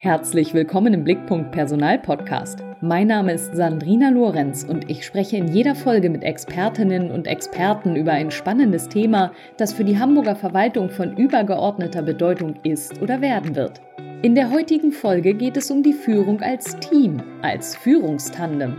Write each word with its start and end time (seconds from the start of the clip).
Herzlich 0.00 0.54
willkommen 0.54 0.94
im 0.94 1.02
Blickpunkt 1.02 1.50
Personal 1.50 1.98
Podcast. 1.98 2.62
Mein 2.80 3.08
Name 3.08 3.32
ist 3.32 3.56
Sandrina 3.56 4.10
Lorenz 4.10 4.62
und 4.62 4.88
ich 4.88 5.04
spreche 5.04 5.36
in 5.36 5.48
jeder 5.48 5.74
Folge 5.74 6.08
mit 6.08 6.22
Expertinnen 6.22 7.10
und 7.10 7.26
Experten 7.26 7.96
über 7.96 8.12
ein 8.12 8.30
spannendes 8.30 8.88
Thema, 8.88 9.32
das 9.56 9.72
für 9.72 9.82
die 9.82 9.98
Hamburger 9.98 10.36
Verwaltung 10.36 10.88
von 10.88 11.16
übergeordneter 11.16 12.02
Bedeutung 12.02 12.54
ist 12.62 13.02
oder 13.02 13.20
werden 13.20 13.56
wird. 13.56 13.80
In 14.22 14.36
der 14.36 14.52
heutigen 14.52 14.92
Folge 14.92 15.34
geht 15.34 15.56
es 15.56 15.68
um 15.68 15.82
die 15.82 15.94
Führung 15.94 16.42
als 16.42 16.76
Team, 16.76 17.20
als 17.42 17.74
Führungstandem. 17.74 18.76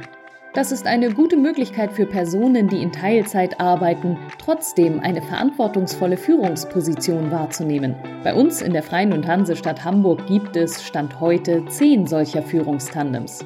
Das 0.55 0.71
ist 0.71 0.88
eine 0.88 1.11
gute 1.11 1.38
Möglichkeit 1.38 1.91
für 1.91 2.07
Personen, 2.07 2.68
die 2.68 2.82
in 2.82 2.91
Teilzeit 2.91 3.59
arbeiten, 3.59 4.18
trotzdem 4.39 5.00
eine 5.00 5.21
verantwortungsvolle 5.21 6.18
Führungsposition 6.18 7.29
wahrzunehmen. 7.29 7.93
Bei 8.23 8.33
uns 8.33 8.64
in 8.64 8.73
der 8.73 8.82
Freien 8.82 9.14
und 9.14 9.27
Hansestadt 9.27 9.86
Hamburg 9.86 10.25
gibt 10.25 10.55
es, 10.55 10.83
Stand 10.83 11.20
heute, 11.20 11.64
zehn 11.68 12.07
solcher 12.07 12.41
Führungstandems. 12.41 13.46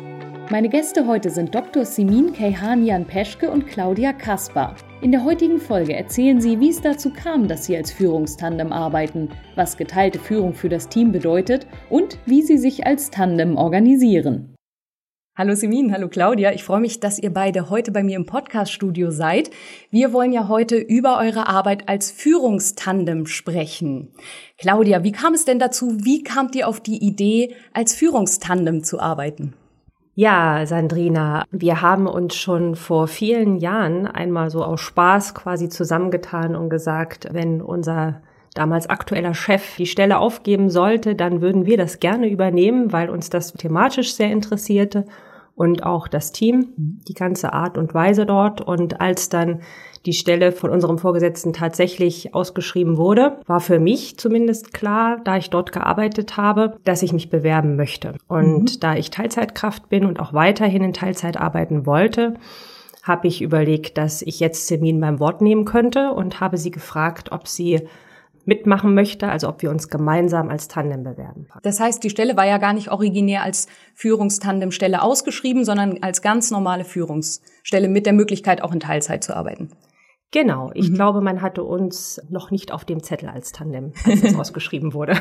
Meine 0.50 0.70
Gäste 0.70 1.06
heute 1.06 1.30
sind 1.30 1.54
Dr. 1.54 1.84
Simin 1.84 2.32
Kehanian 2.32 3.06
Peschke 3.06 3.52
und 3.52 3.68
Claudia 3.68 4.14
Kaspar. 4.14 4.76
In 5.02 5.12
der 5.12 5.26
heutigen 5.26 5.60
Folge 5.60 5.94
erzählen 5.94 6.40
sie, 6.40 6.58
wie 6.62 6.70
es 6.70 6.80
dazu 6.80 7.12
kam, 7.12 7.50
dass 7.50 7.66
sie 7.66 7.76
als 7.76 7.92
Führungstandem 7.92 8.72
arbeiten, 8.72 9.28
was 9.56 9.76
geteilte 9.76 10.20
Führung 10.20 10.54
für 10.54 10.70
das 10.70 10.88
Team 10.88 11.12
bedeutet 11.12 11.68
und 11.90 12.18
wie 12.26 12.42
sie 12.42 12.58
sich 12.58 12.86
als 12.86 13.10
Tandem 13.10 13.58
organisieren. 13.58 14.53
Hallo 15.36 15.56
Simin, 15.56 15.92
hallo 15.92 16.10
Claudia. 16.10 16.52
Ich 16.52 16.64
freue 16.64 16.80
mich, 16.80 17.00
dass 17.00 17.18
ihr 17.18 17.34
beide 17.34 17.72
heute 17.72 17.92
bei 17.92 18.04
mir 18.04 18.18
im 18.18 18.28
Podcast-Studio 18.28 19.10
seid. 19.10 19.50
Wir 19.90 20.14
wollen 20.14 20.32
ja 20.32 20.48
heute 20.48 20.78
über 20.78 21.18
eure 21.18 21.48
Arbeit 21.48 21.90
als 21.90 22.12
Führungstandem 22.12 23.26
sprechen. 23.26 24.10
Claudia, 24.60 25.04
wie 25.04 25.12
kam 25.12 25.34
es 25.34 25.44
denn 25.44 25.58
dazu? 25.58 25.98
Wie 26.04 26.22
kamt 26.22 26.54
ihr 26.54 26.68
auf 26.68 26.82
die 26.82 27.04
Idee, 27.04 27.56
als 27.74 27.96
Führungstandem 27.96 28.84
zu 28.84 29.00
arbeiten? 29.00 29.56
Ja, 30.14 30.68
Sandrina, 30.68 31.46
wir 31.50 31.82
haben 31.82 32.06
uns 32.06 32.36
schon 32.36 32.76
vor 32.76 33.08
vielen 33.08 33.58
Jahren 33.58 34.06
einmal 34.06 34.52
so 34.52 34.64
aus 34.64 34.82
Spaß 34.82 35.34
quasi 35.34 35.68
zusammengetan 35.68 36.56
und 36.56 36.70
gesagt, 36.70 37.30
wenn 37.32 37.60
unser 37.60 38.22
damals 38.54 38.88
aktueller 38.88 39.34
Chef 39.34 39.78
die 39.78 39.88
Stelle 39.88 40.20
aufgeben 40.20 40.70
sollte, 40.70 41.16
dann 41.16 41.42
würden 41.42 41.66
wir 41.66 41.78
das 41.78 42.00
gerne 42.00 42.30
übernehmen, 42.30 42.92
weil 42.92 43.10
uns 43.10 43.32
das 43.32 43.54
thematisch 43.54 44.14
sehr 44.14 44.32
interessierte 44.32 45.06
und 45.56 45.84
auch 45.84 46.08
das 46.08 46.32
Team, 46.32 46.70
die 46.78 47.14
ganze 47.14 47.54
Art 47.54 47.78
und 47.78 47.94
Weise 47.94 48.26
dort. 48.26 48.62
Und 48.62 49.02
als 49.02 49.30
dann 49.30 49.62
die 50.06 50.14
Stelle 50.14 50.52
von 50.52 50.70
unserem 50.70 50.98
Vorgesetzten 50.98 51.54
tatsächlich 51.54 52.34
ausgeschrieben 52.34 52.98
wurde, 52.98 53.38
war 53.46 53.60
für 53.60 53.80
mich 53.80 54.18
zumindest 54.18 54.74
klar, 54.74 55.22
da 55.24 55.38
ich 55.38 55.50
dort 55.50 55.72
gearbeitet 55.72 56.38
habe, 56.38 56.78
dass 56.84 57.04
ich 57.04 57.14
mich 57.14 57.30
bewerben 57.30 57.76
möchte. 57.76 58.16
Und 58.28 58.76
mhm. 58.76 58.80
da 58.80 58.96
ich 58.96 59.12
Teilzeitkraft 59.12 59.90
bin 59.90 60.06
und 60.06 60.20
auch 60.20 60.34
weiterhin 60.34 60.84
in 60.84 60.94
Teilzeit 60.94 61.38
arbeiten 61.38 61.86
wollte, 61.86 62.34
habe 63.04 63.28
ich 63.28 63.42
überlegt, 63.42 63.98
dass 63.98 64.22
ich 64.22 64.40
jetzt 64.40 64.68
Semin 64.68 65.00
beim 65.00 65.20
Wort 65.20 65.42
nehmen 65.42 65.66
könnte 65.66 66.12
und 66.12 66.40
habe 66.40 66.58
sie 66.58 66.72
gefragt, 66.72 67.32
ob 67.32 67.48
sie 67.48 67.88
mitmachen 68.46 68.94
möchte, 68.94 69.30
also 69.30 69.48
ob 69.50 69.62
wir 69.62 69.70
uns 69.70 69.90
gemeinsam 69.90 70.50
als 70.50 70.68
Tandem 70.68 71.04
bewerben. 71.04 71.48
Das 71.62 71.80
heißt, 71.80 72.04
die 72.04 72.10
Stelle 72.10 72.36
war 72.36 72.46
ja 72.46 72.58
gar 72.58 72.74
nicht 72.74 72.90
originär 72.92 73.44
als 73.44 73.68
Führungstandemstelle 73.96 75.02
ausgeschrieben, 75.02 75.66
sondern 75.66 76.00
als 76.02 76.22
ganz 76.22 76.52
normale 76.52 76.84
Führungsstelle 76.84 77.88
mit 77.88 78.06
der 78.06 78.14
Möglichkeit, 78.14 78.62
auch 78.62 78.74
in 78.74 78.80
Teilzeit 78.80 79.24
zu 79.24 79.36
arbeiten. 79.36 79.70
Genau, 80.34 80.72
ich 80.74 80.90
mhm. 80.90 80.96
glaube, 80.96 81.22
man 81.22 81.44
hatte 81.44 81.64
uns 81.64 82.20
noch 82.28 82.50
nicht 82.50 82.72
auf 82.72 82.86
dem 82.86 83.04
Zettel 83.04 83.30
als 83.30 83.52
Tandem, 83.52 83.94
als 84.04 84.24
es 84.24 84.36
ausgeschrieben 84.40 84.96
wurde. 84.96 85.16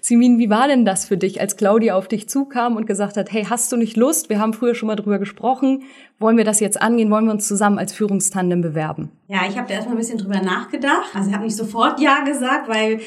Simin, 0.00 0.38
wie 0.38 0.50
war 0.50 0.68
denn 0.68 0.84
das 0.84 1.04
für 1.04 1.16
dich, 1.16 1.40
als 1.40 1.56
Claudia 1.56 1.96
auf 1.96 2.06
dich 2.06 2.28
zukam 2.28 2.76
und 2.76 2.86
gesagt 2.86 3.16
hat, 3.16 3.32
hey, 3.32 3.44
hast 3.44 3.72
du 3.72 3.76
nicht 3.76 3.96
Lust? 3.96 4.28
Wir 4.28 4.38
haben 4.38 4.52
früher 4.52 4.76
schon 4.76 4.86
mal 4.86 4.94
drüber 4.94 5.18
gesprochen. 5.18 5.82
Wollen 6.20 6.36
wir 6.36 6.44
das 6.44 6.60
jetzt 6.60 6.80
angehen? 6.80 7.10
Wollen 7.10 7.24
wir 7.24 7.32
uns 7.32 7.48
zusammen 7.48 7.80
als 7.80 7.92
Führungstandem 7.92 8.60
bewerben? 8.60 9.10
Ja, 9.26 9.40
ich 9.48 9.58
habe 9.58 9.66
da 9.66 9.74
erstmal 9.74 9.96
ein 9.96 9.98
bisschen 9.98 10.18
drüber 10.18 10.40
nachgedacht. 10.40 11.10
Also 11.12 11.30
ich 11.30 11.34
habe 11.34 11.44
nicht 11.44 11.56
sofort 11.56 12.00
Ja 12.00 12.22
gesagt, 12.22 12.68
weil 12.68 13.00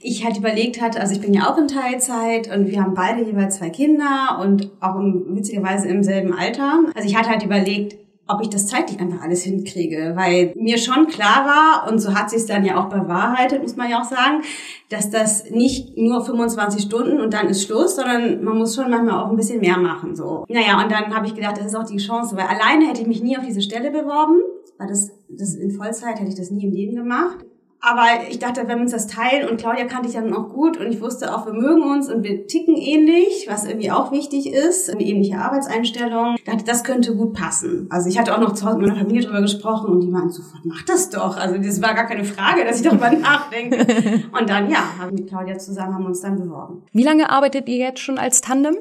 ich 0.00 0.24
halt 0.24 0.38
überlegt 0.38 0.80
hatte, 0.80 0.98
also 0.98 1.12
ich 1.14 1.20
bin 1.20 1.34
ja 1.34 1.42
auch 1.52 1.58
in 1.58 1.68
Teilzeit 1.68 2.50
und 2.50 2.68
wir 2.68 2.80
haben 2.80 2.94
beide 2.94 3.22
jeweils 3.22 3.58
zwei 3.58 3.68
Kinder 3.68 4.38
und 4.40 4.70
auch 4.80 4.96
im, 4.96 5.36
witzigerweise 5.36 5.88
im 5.88 6.02
selben 6.02 6.32
Alter. 6.32 6.84
Also 6.94 7.06
ich 7.06 7.18
hatte 7.18 7.28
halt 7.28 7.42
überlegt, 7.42 7.96
ob 8.28 8.40
ich 8.40 8.48
das 8.48 8.66
zeitlich 8.66 9.00
einfach 9.00 9.22
alles 9.22 9.42
hinkriege, 9.42 10.12
weil 10.14 10.52
mir 10.56 10.78
schon 10.78 11.06
klar 11.06 11.44
war, 11.44 11.90
und 11.90 11.98
so 11.98 12.14
hat 12.14 12.30
sich 12.30 12.40
es 12.40 12.46
dann 12.46 12.64
ja 12.64 12.80
auch 12.80 12.88
bewahrheitet, 12.88 13.62
muss 13.62 13.76
man 13.76 13.90
ja 13.90 14.00
auch 14.00 14.04
sagen, 14.04 14.42
dass 14.88 15.10
das 15.10 15.50
nicht 15.50 15.96
nur 15.96 16.24
25 16.24 16.82
Stunden 16.82 17.20
und 17.20 17.34
dann 17.34 17.48
ist 17.48 17.64
Schluss, 17.64 17.96
sondern 17.96 18.42
man 18.42 18.58
muss 18.58 18.74
schon 18.74 18.90
manchmal 18.90 19.22
auch 19.22 19.30
ein 19.30 19.36
bisschen 19.36 19.60
mehr 19.60 19.76
machen. 19.76 20.14
So. 20.14 20.44
Naja, 20.48 20.82
und 20.82 20.90
dann 20.90 21.14
habe 21.14 21.26
ich 21.26 21.34
gedacht, 21.34 21.58
das 21.58 21.66
ist 21.66 21.74
auch 21.74 21.86
die 21.86 21.98
Chance, 21.98 22.36
weil 22.36 22.46
alleine 22.46 22.88
hätte 22.88 23.02
ich 23.02 23.08
mich 23.08 23.22
nie 23.22 23.36
auf 23.36 23.44
diese 23.44 23.62
Stelle 23.62 23.90
beworben, 23.90 24.40
weil 24.78 24.88
das, 24.88 25.10
das 25.28 25.54
in 25.54 25.70
Vollzeit 25.70 26.18
hätte 26.18 26.28
ich 26.28 26.36
das 26.36 26.50
nie 26.50 26.64
im 26.64 26.72
Leben 26.72 26.94
gemacht. 26.94 27.38
Aber 27.84 28.06
ich 28.30 28.38
dachte, 28.38 28.60
wenn 28.68 28.78
wir 28.78 28.82
uns 28.82 28.92
das 28.92 29.08
teilen 29.08 29.48
und 29.48 29.56
Claudia 29.58 29.86
kannte 29.86 30.06
ich 30.06 30.14
dann 30.14 30.32
auch 30.32 30.48
gut 30.48 30.76
und 30.76 30.86
ich 30.86 31.00
wusste 31.00 31.34
auch, 31.34 31.46
wir 31.46 31.52
mögen 31.52 31.82
uns 31.82 32.08
und 32.08 32.22
wir 32.22 32.46
ticken 32.46 32.76
ähnlich, 32.76 33.46
was 33.48 33.64
irgendwie 33.66 33.90
auch 33.90 34.12
wichtig 34.12 34.52
ist, 34.52 34.88
eine 34.88 35.02
ähnliche 35.02 35.38
Arbeitseinstellung. 35.38 36.36
Ich 36.38 36.44
dachte, 36.44 36.62
das 36.64 36.84
könnte 36.84 37.16
gut 37.16 37.32
passen. 37.32 37.88
Also 37.90 38.08
ich 38.08 38.20
hatte 38.20 38.36
auch 38.36 38.40
noch 38.40 38.52
zu 38.52 38.66
Hause 38.66 38.78
mit 38.78 38.86
meiner 38.86 39.00
Familie 39.00 39.22
drüber 39.22 39.40
gesprochen 39.40 39.90
und 39.90 40.00
die 40.00 40.06
meinten 40.06 40.30
sofort, 40.30 40.64
mach 40.64 40.82
das 40.82 41.10
doch. 41.10 41.36
Also 41.36 41.58
das 41.58 41.82
war 41.82 41.94
gar 41.94 42.06
keine 42.06 42.22
Frage, 42.22 42.64
dass 42.64 42.80
ich 42.80 42.86
darüber 42.86 43.10
nachdenke. 43.18 43.78
Und 44.38 44.48
dann, 44.48 44.70
ja, 44.70 44.96
haben 45.00 45.10
wir 45.10 45.22
mit 45.22 45.28
Claudia 45.28 45.58
zusammen, 45.58 45.94
haben 45.94 46.06
uns 46.06 46.20
dann 46.20 46.38
beworben. 46.38 46.84
Wie 46.92 47.02
lange 47.02 47.30
arbeitet 47.30 47.68
ihr 47.68 47.78
jetzt 47.78 47.98
schon 47.98 48.16
als 48.16 48.42
Tandem? 48.42 48.76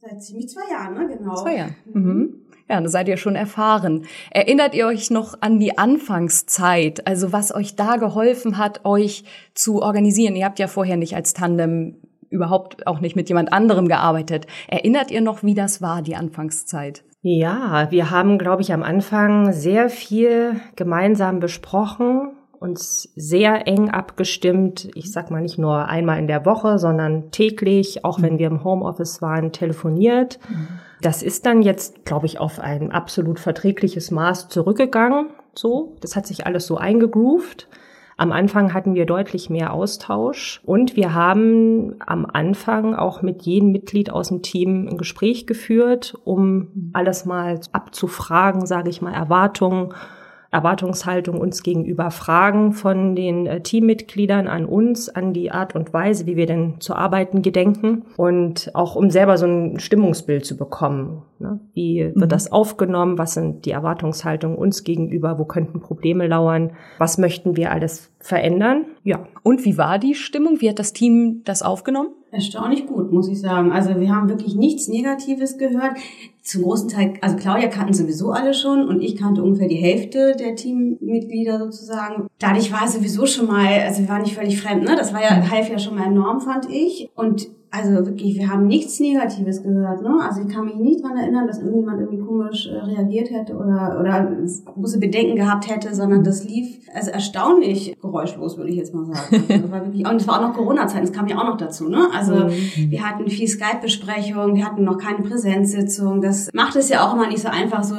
Seit 0.00 0.22
ziemlich 0.22 0.48
zwei 0.48 0.68
Jahren, 0.70 0.94
ne? 0.94 1.16
Genau. 1.16 1.34
Zwei 1.36 1.56
Jahre. 1.56 1.74
Mhm. 1.92 2.41
Ja, 2.72 2.80
da 2.80 2.88
seid 2.88 3.06
ihr 3.06 3.18
schon 3.18 3.36
erfahren. 3.36 4.06
Erinnert 4.30 4.74
ihr 4.74 4.86
euch 4.86 5.10
noch 5.10 5.34
an 5.42 5.60
die 5.60 5.76
Anfangszeit? 5.76 7.06
Also 7.06 7.30
was 7.30 7.54
euch 7.54 7.76
da 7.76 7.96
geholfen 7.96 8.56
hat, 8.56 8.86
euch 8.86 9.24
zu 9.52 9.82
organisieren? 9.82 10.36
Ihr 10.36 10.46
habt 10.46 10.58
ja 10.58 10.68
vorher 10.68 10.96
nicht 10.96 11.14
als 11.14 11.34
Tandem 11.34 11.96
überhaupt 12.30 12.86
auch 12.86 13.00
nicht 13.00 13.14
mit 13.14 13.28
jemand 13.28 13.52
anderem 13.52 13.88
gearbeitet. 13.88 14.46
Erinnert 14.68 15.10
ihr 15.10 15.20
noch, 15.20 15.42
wie 15.42 15.52
das 15.52 15.82
war, 15.82 16.00
die 16.00 16.16
Anfangszeit? 16.16 17.04
Ja, 17.20 17.90
wir 17.90 18.10
haben, 18.10 18.38
glaube 18.38 18.62
ich, 18.62 18.72
am 18.72 18.82
Anfang 18.82 19.52
sehr 19.52 19.90
viel 19.90 20.58
gemeinsam 20.74 21.40
besprochen, 21.40 22.30
uns 22.62 23.12
sehr 23.16 23.66
eng 23.66 23.90
abgestimmt. 23.90 24.88
Ich 24.94 25.12
sag 25.12 25.30
mal 25.30 25.42
nicht 25.42 25.58
nur 25.58 25.88
einmal 25.88 26.18
in 26.18 26.28
der 26.28 26.46
Woche, 26.46 26.78
sondern 26.78 27.30
täglich, 27.30 28.04
auch 28.04 28.22
wenn 28.22 28.38
wir 28.38 28.46
im 28.46 28.64
Homeoffice 28.64 29.20
waren, 29.20 29.52
telefoniert. 29.52 30.38
Mhm 30.48 30.68
das 31.02 31.22
ist 31.22 31.46
dann 31.46 31.62
jetzt, 31.62 32.04
glaube 32.04 32.26
ich, 32.26 32.38
auf 32.38 32.60
ein 32.60 32.92
absolut 32.92 33.40
verträgliches 33.40 34.10
Maß 34.10 34.48
zurückgegangen. 34.48 35.30
So, 35.54 35.96
das 36.00 36.16
hat 36.16 36.26
sich 36.26 36.46
alles 36.46 36.66
so 36.66 36.76
eingegroovt. 36.76 37.68
Am 38.16 38.30
Anfang 38.30 38.72
hatten 38.72 38.94
wir 38.94 39.04
deutlich 39.04 39.50
mehr 39.50 39.72
Austausch 39.72 40.60
und 40.64 40.94
wir 40.94 41.12
haben 41.12 41.96
am 42.06 42.24
Anfang 42.24 42.94
auch 42.94 43.20
mit 43.20 43.42
jedem 43.42 43.72
Mitglied 43.72 44.10
aus 44.10 44.28
dem 44.28 44.42
Team 44.42 44.86
ein 44.88 44.96
Gespräch 44.96 45.46
geführt, 45.46 46.14
um 46.24 46.90
alles 46.92 47.24
mal 47.24 47.58
abzufragen, 47.72 48.64
sage 48.66 48.90
ich 48.90 49.02
mal, 49.02 49.12
Erwartungen 49.12 49.92
Erwartungshaltung 50.52 51.40
uns 51.40 51.62
gegenüber 51.62 52.10
Fragen 52.10 52.72
von 52.72 53.16
den 53.16 53.46
äh, 53.46 53.62
Teammitgliedern 53.62 54.48
an 54.48 54.66
uns, 54.66 55.08
an 55.08 55.32
die 55.32 55.50
Art 55.50 55.74
und 55.74 55.94
Weise, 55.94 56.26
wie 56.26 56.36
wir 56.36 56.44
denn 56.44 56.74
zu 56.78 56.94
arbeiten 56.94 57.40
gedenken 57.40 58.04
und 58.18 58.70
auch 58.74 58.94
um 58.94 59.10
selber 59.10 59.38
so 59.38 59.46
ein 59.46 59.80
Stimmungsbild 59.80 60.44
zu 60.44 60.58
bekommen. 60.58 61.22
Ne? 61.38 61.58
Wie 61.72 62.00
wird 62.00 62.16
mhm. 62.16 62.28
das 62.28 62.52
aufgenommen? 62.52 63.16
Was 63.16 63.32
sind 63.32 63.64
die 63.64 63.70
Erwartungshaltungen 63.70 64.58
uns 64.58 64.84
gegenüber? 64.84 65.38
Wo 65.38 65.46
könnten 65.46 65.80
Probleme 65.80 66.28
lauern? 66.28 66.72
Was 66.98 67.16
möchten 67.16 67.56
wir 67.56 67.72
alles 67.72 68.12
verändern? 68.20 68.84
Ja. 69.04 69.26
Und 69.42 69.64
wie 69.64 69.78
war 69.78 69.98
die 69.98 70.14
Stimmung? 70.14 70.60
Wie 70.60 70.68
hat 70.68 70.78
das 70.78 70.92
Team 70.92 71.40
das 71.44 71.62
aufgenommen? 71.62 72.10
Erstaunlich 72.30 72.86
gut, 72.86 73.10
muss 73.10 73.28
ich 73.28 73.40
sagen. 73.40 73.72
Also 73.72 73.98
wir 73.98 74.14
haben 74.14 74.28
wirklich 74.28 74.54
nichts 74.54 74.88
Negatives 74.88 75.56
gehört. 75.56 75.96
Zum 76.42 76.62
großen 76.62 76.88
Teil, 76.88 77.14
also 77.20 77.36
Claudia 77.36 77.68
kannten 77.68 77.94
sowieso 77.94 78.32
alle 78.32 78.52
schon 78.52 78.88
und 78.88 79.00
ich 79.00 79.16
kannte 79.16 79.42
ungefähr 79.42 79.68
die 79.68 79.76
Hälfte 79.76 80.34
der 80.36 80.56
Teammitglieder 80.56 81.58
sozusagen. 81.58 82.26
Dadurch 82.38 82.72
war 82.72 82.84
es 82.84 82.94
sowieso 82.94 83.26
schon 83.26 83.46
mal, 83.46 83.80
also 83.80 84.00
wir 84.00 84.08
waren 84.08 84.22
nicht 84.22 84.34
völlig 84.34 84.60
fremd, 84.60 84.84
ne? 84.84 84.96
Das 84.96 85.12
war 85.12 85.22
ja, 85.22 85.50
half 85.50 85.70
ja 85.70 85.78
schon 85.78 85.94
mal 85.94 86.06
enorm, 86.06 86.40
fand 86.40 86.68
ich. 86.68 87.10
Und 87.14 87.48
also 87.74 87.94
wirklich, 88.06 88.36
wir 88.36 88.50
haben 88.50 88.66
nichts 88.66 89.00
Negatives 89.00 89.62
gehört. 89.62 90.02
Ne? 90.02 90.14
Also 90.20 90.42
ich 90.42 90.54
kann 90.54 90.66
mich 90.66 90.74
nicht 90.74 91.02
dran 91.02 91.16
erinnern, 91.16 91.46
dass 91.46 91.58
irgendjemand 91.58 92.00
irgendwie 92.00 92.18
komisch 92.18 92.68
äh, 92.68 92.76
reagiert 92.76 93.30
hätte 93.30 93.56
oder, 93.56 93.96
oder 93.98 94.30
große 94.66 95.00
Bedenken 95.00 95.36
gehabt 95.36 95.70
hätte, 95.70 95.94
sondern 95.94 96.22
das 96.22 96.44
lief 96.44 96.80
also 96.94 97.10
erstaunlich 97.10 97.96
geräuschlos, 97.98 98.58
würde 98.58 98.68
ich 98.68 98.76
jetzt 98.76 98.94
mal 98.94 99.06
sagen. 99.06 99.44
Also 99.52 99.70
war 99.70 99.84
wirklich, 99.84 100.06
und 100.06 100.16
es 100.16 100.28
war 100.28 100.38
auch 100.38 100.48
noch 100.48 100.54
Corona-Zeit, 100.54 101.02
das 101.02 101.12
kam 101.12 101.26
ja 101.28 101.38
auch 101.38 101.46
noch 101.46 101.56
dazu. 101.56 101.88
Ne? 101.88 102.08
Also 102.14 102.34
mhm. 102.34 102.90
wir 102.90 103.08
hatten 103.08 103.28
viel 103.28 103.48
Skype-Besprechungen, 103.48 104.54
wir 104.54 104.66
hatten 104.66 104.84
noch 104.84 104.98
keine 104.98 105.22
Präsenzsitzung. 105.26 106.20
Das 106.32 106.52
macht 106.54 106.76
es 106.76 106.88
ja 106.88 107.06
auch 107.06 107.14
immer 107.14 107.28
nicht 107.28 107.42
so 107.42 107.48
einfach, 107.48 107.84
so 107.84 107.94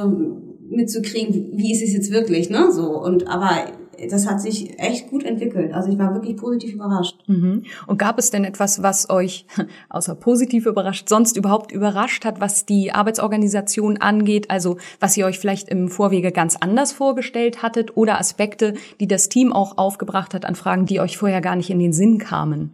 mitzukriegen, 0.68 1.52
wie 1.56 1.72
ist 1.72 1.82
es 1.82 1.92
jetzt 1.92 2.10
wirklich. 2.10 2.50
Ne? 2.50 2.72
So 2.72 3.00
Und 3.00 3.28
aber 3.28 3.66
das 4.10 4.26
hat 4.28 4.40
sich 4.40 4.78
echt 4.78 5.08
gut 5.08 5.24
entwickelt. 5.24 5.72
Also 5.72 5.90
ich 5.90 5.98
war 5.98 6.12
wirklich 6.14 6.36
positiv 6.36 6.74
überrascht. 6.74 7.16
Mhm. 7.26 7.62
Und 7.86 7.98
gab 7.98 8.18
es 8.18 8.30
denn 8.30 8.44
etwas, 8.44 8.82
was 8.82 9.08
euch 9.08 9.46
außer 9.88 10.14
positiv 10.14 10.66
überrascht, 10.66 11.08
sonst 11.08 11.36
überhaupt 11.36 11.72
überrascht 11.72 12.24
hat, 12.24 12.40
was 12.40 12.66
die 12.66 12.92
Arbeitsorganisation 12.92 13.98
angeht? 13.98 14.50
Also 14.50 14.78
was 15.00 15.16
ihr 15.16 15.26
euch 15.26 15.38
vielleicht 15.38 15.68
im 15.68 15.88
Vorwege 15.88 16.32
ganz 16.32 16.56
anders 16.56 16.92
vorgestellt 16.92 17.62
hattet 17.62 17.96
oder 17.96 18.18
Aspekte, 18.18 18.74
die 19.00 19.06
das 19.06 19.28
Team 19.28 19.52
auch 19.52 19.78
aufgebracht 19.78 20.34
hat 20.34 20.44
an 20.44 20.56
Fragen, 20.56 20.86
die 20.86 21.00
euch 21.00 21.16
vorher 21.16 21.40
gar 21.40 21.56
nicht 21.56 21.70
in 21.70 21.78
den 21.78 21.92
Sinn 21.92 22.18
kamen? 22.18 22.72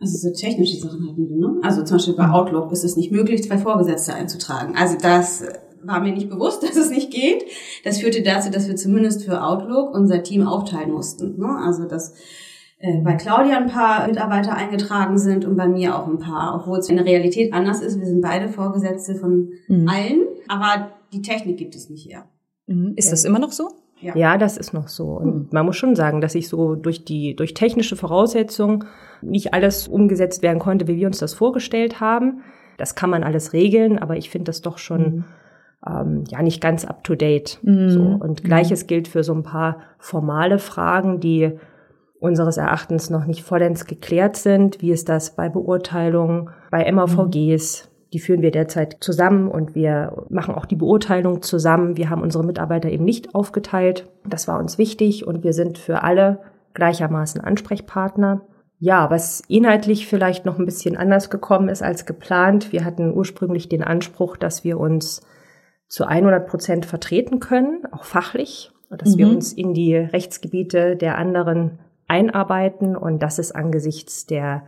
Also 0.00 0.28
so 0.28 0.32
technische 0.32 0.76
Sachen 0.76 1.08
hatten 1.08 1.28
wir, 1.28 1.36
ne? 1.36 1.60
Also 1.62 1.82
zum 1.82 1.96
Beispiel 1.96 2.14
bei 2.14 2.28
Outlook 2.28 2.70
ist 2.72 2.84
es 2.84 2.96
nicht 2.96 3.10
möglich, 3.10 3.42
zwei 3.42 3.58
Vorgesetzte 3.58 4.14
einzutragen. 4.14 4.74
Also 4.76 4.96
das 4.96 5.44
war 5.82 6.00
mir 6.00 6.12
nicht 6.12 6.28
bewusst, 6.28 6.62
dass 6.68 6.76
es 6.76 6.90
nicht 6.90 7.10
geht. 7.10 7.44
Das 7.84 7.98
führte 7.98 8.22
dazu, 8.22 8.50
dass 8.50 8.68
wir 8.68 8.76
zumindest 8.76 9.24
für 9.24 9.42
Outlook 9.42 9.94
unser 9.94 10.22
Team 10.22 10.46
aufteilen 10.46 10.92
mussten. 10.92 11.38
Ne? 11.38 11.48
Also 11.64 11.84
dass 11.84 12.14
äh, 12.78 13.00
bei 13.02 13.14
Claudia 13.14 13.56
ein 13.56 13.66
paar 13.66 14.06
Mitarbeiter 14.06 14.54
eingetragen 14.54 15.18
sind 15.18 15.44
und 15.44 15.56
bei 15.56 15.66
mir 15.66 15.98
auch 15.98 16.06
ein 16.06 16.18
paar, 16.18 16.60
obwohl 16.60 16.78
es 16.78 16.88
in 16.88 16.96
der 16.96 17.04
Realität 17.04 17.52
anders 17.52 17.80
ist. 17.80 17.98
Wir 17.98 18.06
sind 18.06 18.20
beide 18.20 18.48
Vorgesetzte 18.48 19.16
von 19.16 19.50
mhm. 19.66 19.88
allen, 19.88 20.26
aber 20.46 20.92
die 21.12 21.22
Technik 21.22 21.56
gibt 21.56 21.74
es 21.74 21.90
nicht 21.90 22.06
her. 22.06 22.28
Mhm. 22.66 22.92
Ist 22.96 23.10
das 23.10 23.24
immer 23.24 23.40
noch 23.40 23.52
so? 23.52 23.70
Ja. 24.00 24.16
ja, 24.16 24.38
das 24.38 24.56
ist 24.56 24.72
noch 24.72 24.88
so. 24.88 25.12
Und 25.12 25.32
hm. 25.32 25.48
man 25.50 25.66
muss 25.66 25.76
schon 25.76 25.96
sagen, 25.96 26.20
dass 26.20 26.32
sich 26.32 26.48
so 26.48 26.74
durch 26.74 27.04
die, 27.04 27.34
durch 27.34 27.54
technische 27.54 27.96
Voraussetzungen 27.96 28.84
nicht 29.22 29.54
alles 29.54 29.88
umgesetzt 29.88 30.42
werden 30.42 30.58
konnte, 30.58 30.86
wie 30.86 30.96
wir 30.96 31.06
uns 31.06 31.18
das 31.18 31.34
vorgestellt 31.34 32.00
haben. 32.00 32.42
Das 32.76 32.94
kann 32.94 33.10
man 33.10 33.24
alles 33.24 33.52
regeln, 33.52 33.98
aber 33.98 34.16
ich 34.16 34.30
finde 34.30 34.44
das 34.44 34.62
doch 34.62 34.78
schon 34.78 35.02
mhm. 35.02 35.24
ähm, 35.86 36.24
ja 36.28 36.42
nicht 36.42 36.60
ganz 36.60 36.84
up 36.84 37.02
to 37.02 37.16
date. 37.16 37.58
Mhm. 37.62 37.90
So. 37.90 38.02
Und 38.02 38.44
gleiches 38.44 38.86
gilt 38.86 39.08
für 39.08 39.24
so 39.24 39.34
ein 39.34 39.42
paar 39.42 39.78
formale 39.98 40.58
Fragen, 40.58 41.18
die 41.18 41.58
unseres 42.20 42.56
Erachtens 42.56 43.10
noch 43.10 43.26
nicht 43.26 43.42
vollends 43.42 43.86
geklärt 43.86 44.36
sind. 44.36 44.80
Wie 44.80 44.92
ist 44.92 45.08
das 45.08 45.34
bei 45.34 45.48
Beurteilungen, 45.48 46.50
bei 46.70 46.90
MAVGs? 46.90 47.88
Die 48.12 48.18
führen 48.18 48.42
wir 48.42 48.50
derzeit 48.50 48.98
zusammen 49.00 49.48
und 49.48 49.74
wir 49.74 50.24
machen 50.30 50.54
auch 50.54 50.64
die 50.64 50.76
Beurteilung 50.76 51.42
zusammen. 51.42 51.96
Wir 51.96 52.08
haben 52.08 52.22
unsere 52.22 52.44
Mitarbeiter 52.44 52.88
eben 52.88 53.04
nicht 53.04 53.34
aufgeteilt. 53.34 54.10
Das 54.26 54.48
war 54.48 54.58
uns 54.58 54.78
wichtig 54.78 55.26
und 55.26 55.44
wir 55.44 55.52
sind 55.52 55.78
für 55.78 56.02
alle 56.02 56.40
gleichermaßen 56.74 57.40
Ansprechpartner. 57.40 58.42
Ja, 58.80 59.10
was 59.10 59.42
inhaltlich 59.48 60.06
vielleicht 60.06 60.46
noch 60.46 60.58
ein 60.58 60.64
bisschen 60.64 60.96
anders 60.96 61.30
gekommen 61.30 61.68
ist 61.68 61.82
als 61.82 62.06
geplant. 62.06 62.72
Wir 62.72 62.84
hatten 62.84 63.12
ursprünglich 63.12 63.68
den 63.68 63.82
Anspruch, 63.82 64.36
dass 64.36 64.62
wir 64.62 64.78
uns 64.78 65.22
zu 65.88 66.04
100 66.06 66.46
Prozent 66.46 66.86
vertreten 66.86 67.40
können, 67.40 67.82
auch 67.90 68.04
fachlich, 68.04 68.70
dass 68.90 69.14
mhm. 69.14 69.18
wir 69.18 69.28
uns 69.28 69.52
in 69.52 69.74
die 69.74 69.96
Rechtsgebiete 69.96 70.96
der 70.96 71.18
anderen 71.18 71.80
einarbeiten. 72.06 72.96
Und 72.96 73.22
das 73.22 73.38
ist 73.38 73.52
angesichts 73.52 74.26
der 74.26 74.62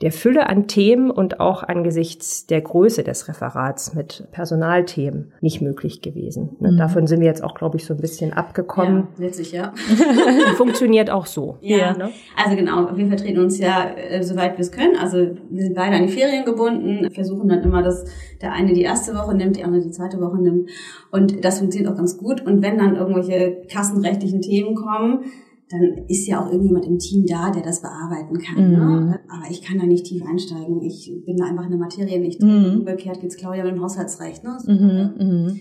der 0.00 0.12
Fülle 0.12 0.48
an 0.48 0.68
Themen 0.68 1.10
und 1.10 1.40
auch 1.40 1.64
angesichts 1.64 2.46
der 2.46 2.60
Größe 2.60 3.02
des 3.02 3.26
Referats 3.26 3.94
mit 3.94 4.28
Personalthemen 4.30 5.32
nicht 5.40 5.60
möglich 5.60 6.02
gewesen. 6.02 6.56
Ne, 6.60 6.70
mhm. 6.70 6.76
Davon 6.76 7.08
sind 7.08 7.18
wir 7.18 7.26
jetzt 7.26 7.42
auch, 7.42 7.54
glaube 7.54 7.78
ich, 7.78 7.84
so 7.84 7.94
ein 7.94 8.00
bisschen 8.00 8.32
abgekommen. 8.32 9.08
Ja, 9.18 9.24
letztlich, 9.24 9.50
ja. 9.50 9.72
Funktioniert 10.56 11.10
auch 11.10 11.26
so. 11.26 11.58
Ja, 11.62 11.96
ne? 11.96 12.10
also 12.36 12.56
genau, 12.56 12.96
wir 12.96 13.08
vertreten 13.08 13.40
uns 13.40 13.58
ja, 13.58 13.90
äh, 13.96 14.22
soweit 14.22 14.52
wir 14.52 14.60
es 14.60 14.70
können. 14.70 14.96
Also 14.96 15.18
wir 15.50 15.62
sind 15.62 15.74
beide 15.74 15.96
an 15.96 16.06
die 16.06 16.12
Ferien 16.12 16.44
gebunden, 16.44 17.10
versuchen 17.10 17.48
dann 17.48 17.64
immer, 17.64 17.82
dass 17.82 18.04
der 18.40 18.52
eine 18.52 18.74
die 18.74 18.82
erste 18.82 19.16
Woche 19.16 19.34
nimmt, 19.34 19.56
die 19.56 19.64
andere 19.64 19.82
die 19.82 19.90
zweite 19.90 20.20
Woche 20.20 20.40
nimmt. 20.40 20.70
Und 21.10 21.44
das 21.44 21.58
funktioniert 21.58 21.92
auch 21.92 21.96
ganz 21.96 22.18
gut. 22.18 22.46
Und 22.46 22.62
wenn 22.62 22.78
dann 22.78 22.94
irgendwelche 22.94 23.62
kassenrechtlichen 23.68 24.42
Themen 24.42 24.76
kommen, 24.76 25.24
dann 25.70 26.06
ist 26.08 26.26
ja 26.26 26.42
auch 26.42 26.50
irgendjemand 26.50 26.86
im 26.86 26.98
Team 26.98 27.26
da, 27.26 27.50
der 27.50 27.62
das 27.62 27.82
bearbeiten 27.82 28.38
kann. 28.38 28.72
Ne? 28.72 28.78
Mhm. 28.78 29.10
Ne? 29.10 29.20
Aber 29.28 29.50
ich 29.50 29.62
kann 29.62 29.78
da 29.78 29.84
nicht 29.84 30.06
tief 30.06 30.22
einsteigen. 30.24 30.80
Ich 30.82 31.12
bin 31.26 31.36
da 31.36 31.46
einfach 31.46 31.64
in 31.64 31.70
der 31.70 31.78
Materie 31.78 32.18
nicht 32.20 32.42
drin. 32.42 32.72
Mhm. 32.72 32.78
Umgekehrt 32.80 33.20
geht's 33.20 33.36
Claudia 33.36 33.64
mit 33.64 33.74
dem 33.74 33.82
Haushaltsrecht. 33.82 34.44
Ne? 34.44 34.56
So, 34.58 34.72
mhm. 34.72 35.14
mhm. 35.18 35.60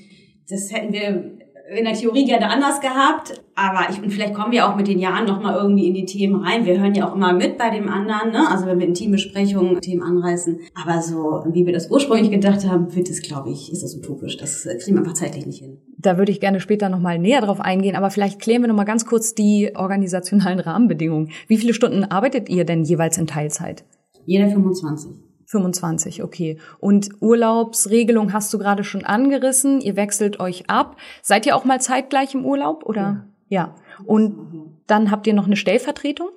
Das 0.50 0.72
hätten 0.72 0.94
wir 0.94 1.37
in 1.76 1.84
der 1.84 1.94
Theorie 1.94 2.26
gerne 2.26 2.50
anders 2.50 2.80
gehabt, 2.80 3.42
aber 3.56 3.90
ich, 3.90 4.02
und 4.02 4.10
vielleicht 4.10 4.34
kommen 4.34 4.52
wir 4.52 4.68
auch 4.68 4.76
mit 4.76 4.88
den 4.88 5.00
Jahren 5.00 5.26
nochmal 5.26 5.56
irgendwie 5.56 5.88
in 5.88 5.94
die 5.94 6.06
Themen 6.06 6.44
rein. 6.44 6.66
Wir 6.66 6.80
hören 6.80 6.96
ja 6.96 7.10
auch 7.10 7.16
immer 7.16 7.34
mit 7.34 7.58
bei 7.58 7.70
dem 7.70 7.90
anderen, 7.90 8.32
ne? 8.32 8.50
Also 8.50 8.66
wenn 8.66 8.80
wir 8.80 8.88
in 8.88 8.94
Teambesprechungen 8.94 9.82
Themen 9.82 10.02
anreißen. 10.02 10.60
Aber 10.82 11.02
so, 11.02 11.44
wie 11.52 11.66
wir 11.66 11.74
das 11.74 11.92
ursprünglich 11.92 12.32
gedacht 12.32 12.66
haben, 12.66 12.96
wird 12.96 13.10
es, 13.10 13.22
glaube 13.22 13.50
ich, 13.50 13.72
ist 13.72 13.84
das 13.84 13.96
utopisch. 13.96 14.38
Das 14.38 14.64
kriegen 14.64 14.96
wir 14.96 15.00
einfach 15.00 15.14
zeitlich 15.14 15.46
nicht 15.46 15.60
hin. 15.60 15.78
Da 15.98 16.18
würde 16.18 16.32
ich 16.32 16.40
gerne 16.40 16.62
später 16.62 16.88
nochmal 16.90 17.20
näher 17.20 17.42
drauf 17.42 17.60
eingehen, 17.60 17.96
aber 17.96 18.12
vielleicht 18.12 18.40
klären 18.40 18.62
wir 18.62 18.68
nochmal 18.70 18.86
ganz 18.86 19.06
kurz 19.06 19.36
die 19.36 19.72
organisationalen 19.76 20.60
Rahmenbedingungen. 20.60 21.32
Wie 21.48 21.58
viele 21.58 21.74
Stunden 21.74 22.06
arbeitet 22.06 22.50
ihr 22.50 22.64
denn 22.64 22.84
jeweils 22.84 23.18
in 23.18 23.28
Teilzeit? 23.28 23.84
Jeder 24.26 24.48
25. 24.48 25.27
25, 25.48 26.24
okay. 26.24 26.58
Und 26.80 27.10
Urlaubsregelung 27.22 28.34
hast 28.34 28.54
du 28.54 28.58
gerade 28.58 28.84
schon 28.84 29.06
angerissen. 29.06 29.80
Ihr 29.80 29.96
wechselt 29.96 30.42
euch 30.42 30.70
ab. 30.70 30.98
Seid 31.22 31.46
ihr 31.46 31.56
auch 31.56 31.64
mal 31.64 31.80
zeitgleich 31.80 32.36
im 32.36 32.46
Urlaub 32.46 32.86
oder? 32.86 33.28
Ja. 33.48 33.76
ja. 33.98 34.06
Und 34.06 34.78
dann 34.88 35.10
habt 35.10 35.26
ihr 35.26 35.34
noch 35.34 35.46
eine 35.46 35.56
Stellvertretung? 35.56 36.30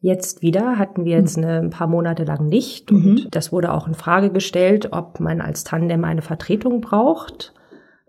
Jetzt 0.00 0.40
wieder 0.40 0.78
hatten 0.78 1.04
wir 1.04 1.18
jetzt 1.18 1.36
eine, 1.36 1.58
ein 1.58 1.70
paar 1.70 1.86
Monate 1.86 2.24
lang 2.24 2.46
nicht. 2.46 2.90
Und 2.90 3.04
mhm. 3.04 3.26
das 3.30 3.52
wurde 3.52 3.72
auch 3.72 3.86
in 3.86 3.94
Frage 3.94 4.30
gestellt, 4.30 4.88
ob 4.92 5.20
man 5.20 5.42
als 5.42 5.64
Tandem 5.64 6.04
eine 6.04 6.22
Vertretung 6.22 6.80
braucht. 6.80 7.52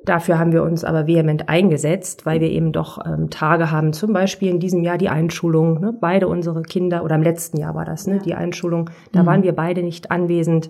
Dafür 0.08 0.40
haben 0.40 0.54
wir 0.54 0.64
uns 0.64 0.86
aber 0.86 1.06
vehement 1.06 1.50
eingesetzt, 1.50 2.26
weil 2.26 2.40
wir 2.40 2.50
eben 2.50 2.72
doch 2.72 3.06
ähm, 3.06 3.30
Tage 3.30 3.72
haben, 3.72 3.92
zum 3.92 4.14
Beispiel 4.14 4.50
in 4.50 4.62
diesem 4.62 4.82
Jahr 4.82 4.98
die 4.98 5.10
Einschulung. 5.10 5.82
Ne? 5.82 5.94
Beide 6.00 6.30
unsere 6.30 6.62
Kinder, 6.62 7.04
oder 7.04 7.16
im 7.16 7.24
letzten 7.24 7.58
Jahr 7.58 7.76
war 7.76 7.84
das, 7.84 8.08
ne? 8.08 8.20
die 8.24 8.34
Einschulung, 8.34 8.90
da 9.12 9.24
mhm. 9.24 9.26
waren 9.26 9.44
wir 9.44 9.54
beide 9.54 9.84
nicht 9.84 10.10
anwesend. 10.10 10.70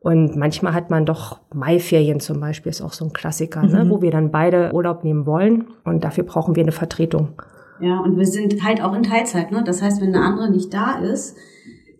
Und 0.00 0.36
manchmal 0.36 0.74
hat 0.74 0.90
man 0.90 1.06
doch 1.06 1.40
Maiferien 1.54 2.20
zum 2.20 2.40
Beispiel, 2.40 2.68
ist 2.68 2.82
auch 2.82 2.92
so 2.92 3.06
ein 3.06 3.14
Klassiker, 3.14 3.62
ne? 3.62 3.68
mhm. 3.68 3.74
ne? 3.74 3.90
wo 3.90 4.02
wir 4.02 4.10
dann 4.10 4.30
beide 4.30 4.70
Urlaub 4.74 5.02
nehmen 5.02 5.24
wollen. 5.24 5.68
Und 5.84 6.04
dafür 6.04 6.24
brauchen 6.24 6.54
wir 6.54 6.62
eine 6.62 6.72
Vertretung. 6.72 7.40
Ja, 7.80 8.00
und 8.00 8.18
wir 8.18 8.26
sind 8.26 8.62
halt 8.62 8.82
auch 8.82 8.92
in 8.92 9.02
Teilzeit. 9.02 9.50
Ne? 9.50 9.62
Das 9.64 9.80
heißt, 9.80 10.02
wenn 10.02 10.14
eine 10.14 10.22
andere 10.22 10.50
nicht 10.50 10.74
da 10.74 10.98
ist, 10.98 11.38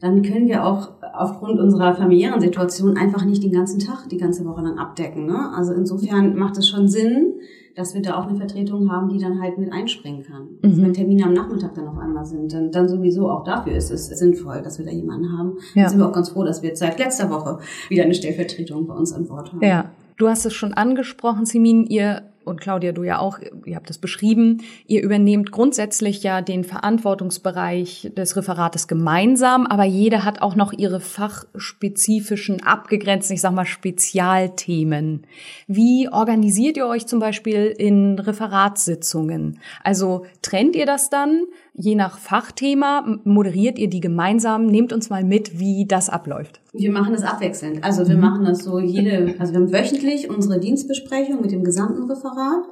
dann 0.00 0.22
können 0.22 0.46
wir 0.46 0.64
auch 0.64 0.90
aufgrund 1.14 1.58
unserer 1.58 1.94
familiären 1.94 2.40
Situation 2.40 2.96
einfach 2.96 3.24
nicht 3.24 3.42
den 3.42 3.52
ganzen 3.52 3.80
Tag, 3.80 4.08
die 4.08 4.16
ganze 4.16 4.44
Woche 4.44 4.62
dann 4.62 4.78
abdecken. 4.78 5.26
Ne? 5.26 5.50
Also 5.54 5.72
insofern 5.72 6.36
macht 6.36 6.56
es 6.56 6.68
schon 6.68 6.88
Sinn, 6.88 7.34
dass 7.74 7.94
wir 7.94 8.02
da 8.02 8.18
auch 8.18 8.26
eine 8.26 8.36
Vertretung 8.36 8.90
haben, 8.90 9.08
die 9.08 9.18
dann 9.18 9.40
halt 9.40 9.58
mit 9.58 9.72
einspringen 9.72 10.24
kann. 10.24 10.42
Mhm. 10.42 10.70
Also 10.70 10.82
wenn 10.82 10.92
Termine 10.92 11.24
am 11.24 11.32
Nachmittag 11.32 11.74
dann 11.74 11.88
auf 11.88 11.98
einmal 11.98 12.24
sind, 12.24 12.52
dann, 12.52 12.70
dann 12.70 12.88
sowieso 12.88 13.30
auch 13.30 13.44
dafür 13.44 13.74
ist 13.74 13.90
es 13.90 14.06
sinnvoll, 14.06 14.62
dass 14.62 14.78
wir 14.78 14.84
da 14.84 14.92
jemanden 14.92 15.36
haben. 15.36 15.58
Ja. 15.74 15.82
Dann 15.82 15.90
sind 15.90 16.00
wir 16.00 16.08
auch 16.08 16.12
ganz 16.12 16.30
froh, 16.30 16.44
dass 16.44 16.62
wir 16.62 16.74
seit 16.76 16.98
letzter 16.98 17.30
Woche 17.30 17.58
wieder 17.88 18.04
eine 18.04 18.14
Stellvertretung 18.14 18.86
bei 18.86 18.94
uns 18.94 19.12
an 19.12 19.26
Bord 19.26 19.52
haben. 19.52 19.62
Ja. 19.62 19.90
Du 20.16 20.28
hast 20.28 20.44
es 20.44 20.52
schon 20.52 20.72
angesprochen, 20.72 21.46
Simin, 21.46 21.86
ihr 21.86 22.22
und 22.48 22.60
Claudia, 22.60 22.92
du 22.92 23.02
ja 23.02 23.18
auch, 23.18 23.38
ihr 23.64 23.76
habt 23.76 23.88
das 23.88 23.98
beschrieben, 23.98 24.62
ihr 24.86 25.02
übernehmt 25.02 25.52
grundsätzlich 25.52 26.22
ja 26.22 26.42
den 26.42 26.64
Verantwortungsbereich 26.64 28.12
des 28.16 28.36
Referates 28.36 28.88
gemeinsam, 28.88 29.66
aber 29.66 29.84
jede 29.84 30.24
hat 30.24 30.42
auch 30.42 30.56
noch 30.56 30.72
ihre 30.72 31.00
fachspezifischen, 31.00 32.62
abgegrenzten, 32.62 33.34
ich 33.34 33.40
sag 33.40 33.52
mal, 33.52 33.66
Spezialthemen. 33.66 35.26
Wie 35.66 36.08
organisiert 36.10 36.76
ihr 36.76 36.86
euch 36.86 37.06
zum 37.06 37.20
Beispiel 37.20 37.66
in 37.76 38.18
Referatssitzungen? 38.18 39.60
Also 39.84 40.26
trennt 40.42 40.74
ihr 40.74 40.86
das 40.86 41.10
dann? 41.10 41.44
Je 41.74 41.94
nach 41.94 42.18
Fachthema 42.18 43.20
moderiert 43.24 43.78
ihr 43.78 43.88
die 43.88 44.00
gemeinsam? 44.00 44.66
Nehmt 44.66 44.92
uns 44.92 45.10
mal 45.10 45.24
mit, 45.24 45.58
wie 45.58 45.86
das 45.86 46.08
abläuft. 46.08 46.60
Wir 46.72 46.90
machen 46.90 47.12
das 47.12 47.22
abwechselnd. 47.22 47.84
Also 47.84 48.06
wir 48.08 48.16
mhm. 48.16 48.20
machen 48.20 48.44
das 48.44 48.64
so 48.64 48.78
jede, 48.78 49.34
also 49.38 49.52
wir 49.52 49.60
haben 49.60 49.72
wöchentlich 49.72 50.28
unsere 50.28 50.58
Dienstbesprechung 50.58 51.40
mit 51.40 51.52
dem 51.52 51.64
gesamten 51.64 52.10
Referat. 52.10 52.64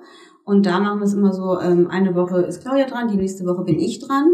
Und 0.45 0.65
da 0.65 0.79
machen 0.79 1.01
wir 1.01 1.07
es 1.07 1.15
immer 1.15 1.33
so, 1.33 1.61
ähm, 1.61 1.89
eine 1.91 2.15
Woche 2.15 2.41
ist 2.43 2.63
Claudia 2.63 2.87
dran, 2.87 3.09
die 3.09 3.17
nächste 3.17 3.45
Woche 3.47 3.65
bin 3.65 3.81
ich 3.81 3.99
dran. 3.99 4.29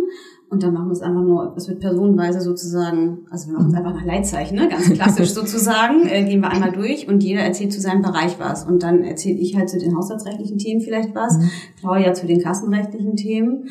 Und 0.51 0.63
dann 0.63 0.75
machen 0.75 0.89
wir 0.89 0.93
es 0.93 1.01
einfach 1.01 1.23
nur, 1.23 1.55
es 1.57 1.67
wird 1.67 1.81
personenweise 1.81 2.43
sozusagen, 2.43 3.21
also 3.31 3.49
wir 3.49 3.55
machen 3.55 3.71
es 3.71 3.75
einfach 3.75 3.95
nach 3.95 4.05
Leitzeichen, 4.05 4.59
ne? 4.59 4.69
ganz 4.69 4.93
klassisch 4.93 5.31
sozusagen, 5.33 6.07
äh, 6.07 6.23
gehen 6.25 6.43
wir 6.43 6.51
einmal 6.51 6.73
durch 6.73 7.09
und 7.09 7.23
jeder 7.23 7.41
erzählt 7.41 7.73
zu 7.73 7.81
seinem 7.81 8.03
Bereich 8.03 8.39
was. 8.39 8.67
Und 8.67 8.83
dann 8.83 9.03
erzähle 9.03 9.39
ich 9.39 9.57
halt 9.57 9.71
zu 9.71 9.79
den 9.79 9.97
haushaltsrechtlichen 9.97 10.59
Themen 10.59 10.83
vielleicht 10.83 11.15
was, 11.15 11.39
mhm. 11.39 11.51
Claudia 11.81 12.13
zu 12.13 12.27
den 12.27 12.43
kassenrechtlichen 12.43 13.17
Themen. 13.17 13.71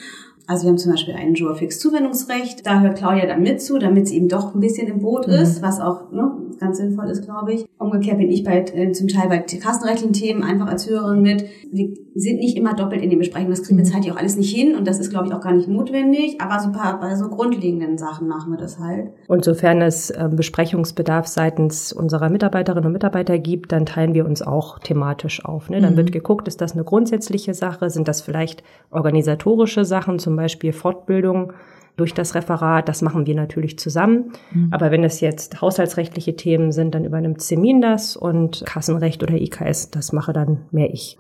Also 0.52 0.66
wir 0.66 0.72
haben 0.72 0.78
zum 0.78 0.92
Beispiel 0.92 1.14
ein 1.14 1.34
Jurfix 1.34 1.80
Zuwendungsrecht, 1.80 2.66
da 2.66 2.82
hört 2.82 2.98
Claudia 2.98 3.26
dann 3.26 3.42
mit 3.42 3.62
zu, 3.62 3.80
damit 3.80 4.10
sie 4.10 4.18
eben 4.18 4.28
doch 4.28 4.54
ein 4.54 4.60
bisschen 4.60 4.90
im 4.90 5.00
Boot 5.00 5.26
mhm. 5.26 5.36
ist, 5.36 5.62
was 5.62 5.80
auch 5.80 6.12
ne, 6.12 6.30
ganz 6.62 6.78
sinnvoll 6.78 7.10
ist, 7.10 7.26
glaube 7.26 7.54
ich. 7.54 7.66
Umgekehrt 7.78 8.18
bin 8.18 8.32
ich 8.32 8.44
bei, 8.44 8.60
äh, 8.60 8.92
zum 8.94 9.08
Teil 9.08 9.28
bei 9.28 9.40
kassenrechtlichen 9.40 10.14
Themen 10.14 10.44
einfach 10.44 10.68
als 10.68 10.90
Hörerin 10.90 11.22
mit. 11.22 11.44
Wir 11.72 11.90
sind 12.16 12.38
nicht 12.38 12.56
immer 12.56 12.74
doppelt 12.74 13.02
in 13.02 13.10
den 13.10 13.20
Besprechungen. 13.20 13.52
Das 13.52 13.64
kriegen 13.64 13.78
wir 13.78 13.86
mhm. 13.86 13.90
zeitlich 13.90 14.14
auch 14.14 14.18
alles 14.18 14.38
nicht 14.38 14.56
hin 14.56 14.76
und 14.76 14.88
das 14.88 15.00
ist, 15.00 15.10
glaube 15.10 15.28
ich, 15.28 15.34
auch 15.34 15.42
gar 15.42 15.54
nicht 15.54 15.68
notwendig. 15.68 16.40
Aber 16.40 16.60
so 16.60 16.68
ein 16.68 16.74
paar, 16.74 17.00
bei 17.00 17.16
so 17.16 17.28
grundlegenden 17.28 17.98
Sachen 17.98 18.28
machen 18.28 18.52
wir 18.52 18.58
das 18.58 18.80
halt. 18.80 19.10
Und 19.28 19.44
sofern 19.44 19.82
es 19.82 20.12
äh, 20.12 20.30
Besprechungsbedarf 20.32 21.28
seitens 21.28 21.92
unserer 21.92 22.30
Mitarbeiterinnen 22.30 22.86
und 22.86 22.94
Mitarbeiter 22.94 23.40
gibt, 23.40 23.72
dann 23.72 23.86
teilen 23.86 24.14
wir 24.14 24.26
uns 24.26 24.42
auch 24.42 24.80
thematisch 24.80 25.44
auf. 25.44 25.70
Ne? 25.70 25.82
Dann 25.82 25.94
mhm. 25.94 25.98
wird 25.98 26.12
geguckt, 26.12 26.48
ist 26.48 26.62
das 26.62 26.74
eine 26.74 26.84
grundsätzliche 26.84 27.54
Sache? 27.54 27.90
Sind 27.90 28.08
das 28.08 28.22
vielleicht 28.22 28.64
organisatorische 28.92 29.84
Sachen, 29.84 30.20
zum 30.20 30.36
Beispiel 30.36 30.74
Fortbildung? 30.74 31.54
Durch 31.96 32.14
das 32.14 32.36
Referat. 32.36 32.90
Das 32.90 33.02
machen 33.02 33.26
wir 33.26 33.36
natürlich 33.36 33.78
zusammen. 33.80 34.34
Mhm. 34.52 34.70
Aber 34.72 34.92
wenn 34.92 35.04
es 35.04 35.20
jetzt 35.22 35.62
haushaltsrechtliche 35.62 36.36
Themen 36.36 36.72
sind, 36.72 36.96
dann 36.96 37.06
übernimmt 37.06 37.42
Semin 37.42 37.82
das 37.82 38.16
und 38.16 38.64
Kassenrecht 38.66 39.24
oder 39.24 39.36
IKS, 39.36 39.92
das 39.92 40.12
mache 40.12 40.34
dann 40.34 40.66
mehr 40.72 40.92
ich. 40.92 41.18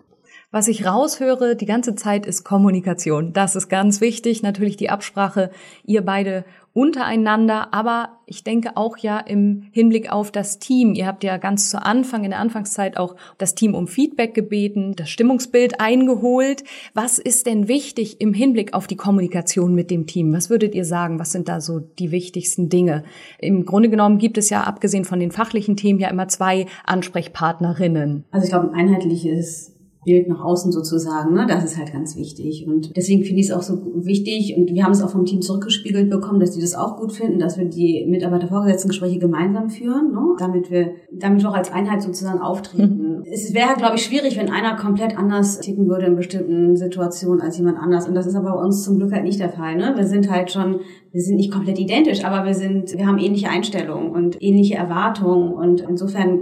Was 0.53 0.67
ich 0.67 0.85
raushöre 0.85 1.55
die 1.55 1.65
ganze 1.65 1.95
Zeit 1.95 2.25
ist 2.25 2.43
Kommunikation. 2.43 3.31
Das 3.31 3.55
ist 3.55 3.69
ganz 3.69 4.01
wichtig. 4.01 4.43
Natürlich 4.43 4.75
die 4.75 4.89
Absprache. 4.89 5.49
Ihr 5.85 6.01
beide 6.01 6.43
untereinander, 6.73 7.73
aber 7.73 8.19
ich 8.25 8.43
denke 8.43 8.75
auch 8.75 8.97
ja 8.97 9.17
im 9.19 9.63
Hinblick 9.71 10.11
auf 10.11 10.29
das 10.29 10.59
Team. 10.59 10.93
Ihr 10.93 11.07
habt 11.07 11.23
ja 11.23 11.37
ganz 11.37 11.69
zu 11.69 11.81
Anfang, 11.81 12.25
in 12.25 12.31
der 12.31 12.39
Anfangszeit 12.39 12.97
auch 12.97 13.15
das 13.37 13.55
Team 13.55 13.75
um 13.75 13.87
Feedback 13.87 14.33
gebeten, 14.33 14.93
das 14.97 15.09
Stimmungsbild 15.09 15.79
eingeholt. 15.79 16.65
Was 16.93 17.17
ist 17.17 17.45
denn 17.45 17.69
wichtig 17.69 18.19
im 18.19 18.33
Hinblick 18.33 18.73
auf 18.73 18.87
die 18.87 18.97
Kommunikation 18.97 19.73
mit 19.73 19.89
dem 19.89 20.05
Team? 20.05 20.33
Was 20.33 20.49
würdet 20.49 20.75
ihr 20.75 20.85
sagen? 20.85 21.17
Was 21.17 21.31
sind 21.31 21.47
da 21.47 21.61
so 21.61 21.79
die 21.79 22.11
wichtigsten 22.11 22.67
Dinge? 22.67 23.03
Im 23.39 23.65
Grunde 23.65 23.89
genommen 23.89 24.17
gibt 24.17 24.37
es 24.37 24.49
ja, 24.49 24.63
abgesehen 24.63 25.05
von 25.05 25.21
den 25.21 25.31
fachlichen 25.31 25.77
Themen, 25.77 25.99
ja 25.99 26.09
immer 26.09 26.27
zwei 26.27 26.65
Ansprechpartnerinnen. 26.85 28.25
Also 28.31 28.45
ich 28.45 28.51
glaube, 28.51 28.73
ein 28.73 28.79
einheitliches 28.79 29.77
Bild 30.03 30.27
nach 30.27 30.43
außen 30.43 30.71
sozusagen, 30.71 31.33
ne? 31.33 31.45
das 31.47 31.63
ist 31.63 31.77
halt 31.77 31.93
ganz 31.93 32.15
wichtig. 32.15 32.65
Und 32.67 32.95
deswegen 32.95 33.23
finde 33.23 33.41
ich 33.41 33.49
es 33.49 33.53
auch 33.53 33.61
so 33.61 33.79
wichtig 33.95 34.55
und 34.57 34.71
wir 34.71 34.83
haben 34.83 34.91
es 34.91 35.01
auch 35.01 35.09
vom 35.09 35.25
Team 35.25 35.41
zurückgespiegelt 35.41 36.09
bekommen, 36.09 36.39
dass 36.39 36.51
die 36.51 36.61
das 36.61 36.73
auch 36.73 36.97
gut 36.97 37.11
finden, 37.11 37.39
dass 37.39 37.57
wir 37.57 37.65
die 37.65 38.05
Mitarbeitervorgesetzten-Gespräche 38.07 39.19
gemeinsam 39.19 39.69
führen, 39.69 40.11
ne? 40.11 40.35
damit 40.39 40.71
wir 40.71 40.91
damit 41.11 41.43
wir 41.43 41.49
auch 41.49 41.55
als 41.55 41.71
Einheit 41.71 42.01
sozusagen 42.01 42.39
auftreten. 42.39 43.17
Mhm. 43.19 43.23
Es 43.31 43.53
wäre, 43.53 43.75
glaube 43.77 43.95
ich, 43.95 44.03
schwierig, 44.03 44.37
wenn 44.37 44.49
einer 44.49 44.75
komplett 44.75 45.17
anders 45.17 45.59
ticken 45.59 45.87
würde 45.87 46.07
in 46.07 46.15
bestimmten 46.15 46.75
Situationen 46.75 47.41
als 47.41 47.57
jemand 47.57 47.77
anders. 47.77 48.07
Und 48.07 48.15
das 48.15 48.25
ist 48.25 48.35
aber 48.35 48.53
bei 48.53 48.63
uns 48.63 48.83
zum 48.83 48.97
Glück 48.97 49.11
halt 49.11 49.23
nicht 49.23 49.39
der 49.39 49.49
Fall. 49.49 49.75
Ne? 49.75 49.93
Wir 49.95 50.05
sind 50.05 50.31
halt 50.31 50.51
schon, 50.51 50.79
wir 51.11 51.21
sind 51.21 51.35
nicht 51.35 51.51
komplett 51.51 51.79
identisch, 51.79 52.23
aber 52.23 52.45
wir 52.45 52.55
sind, 52.55 52.97
wir 52.97 53.05
haben 53.05 53.17
ähnliche 53.17 53.49
Einstellungen 53.49 54.11
und 54.11 54.41
ähnliche 54.41 54.75
Erwartungen 54.75 55.53
und 55.53 55.81
insofern 55.81 56.39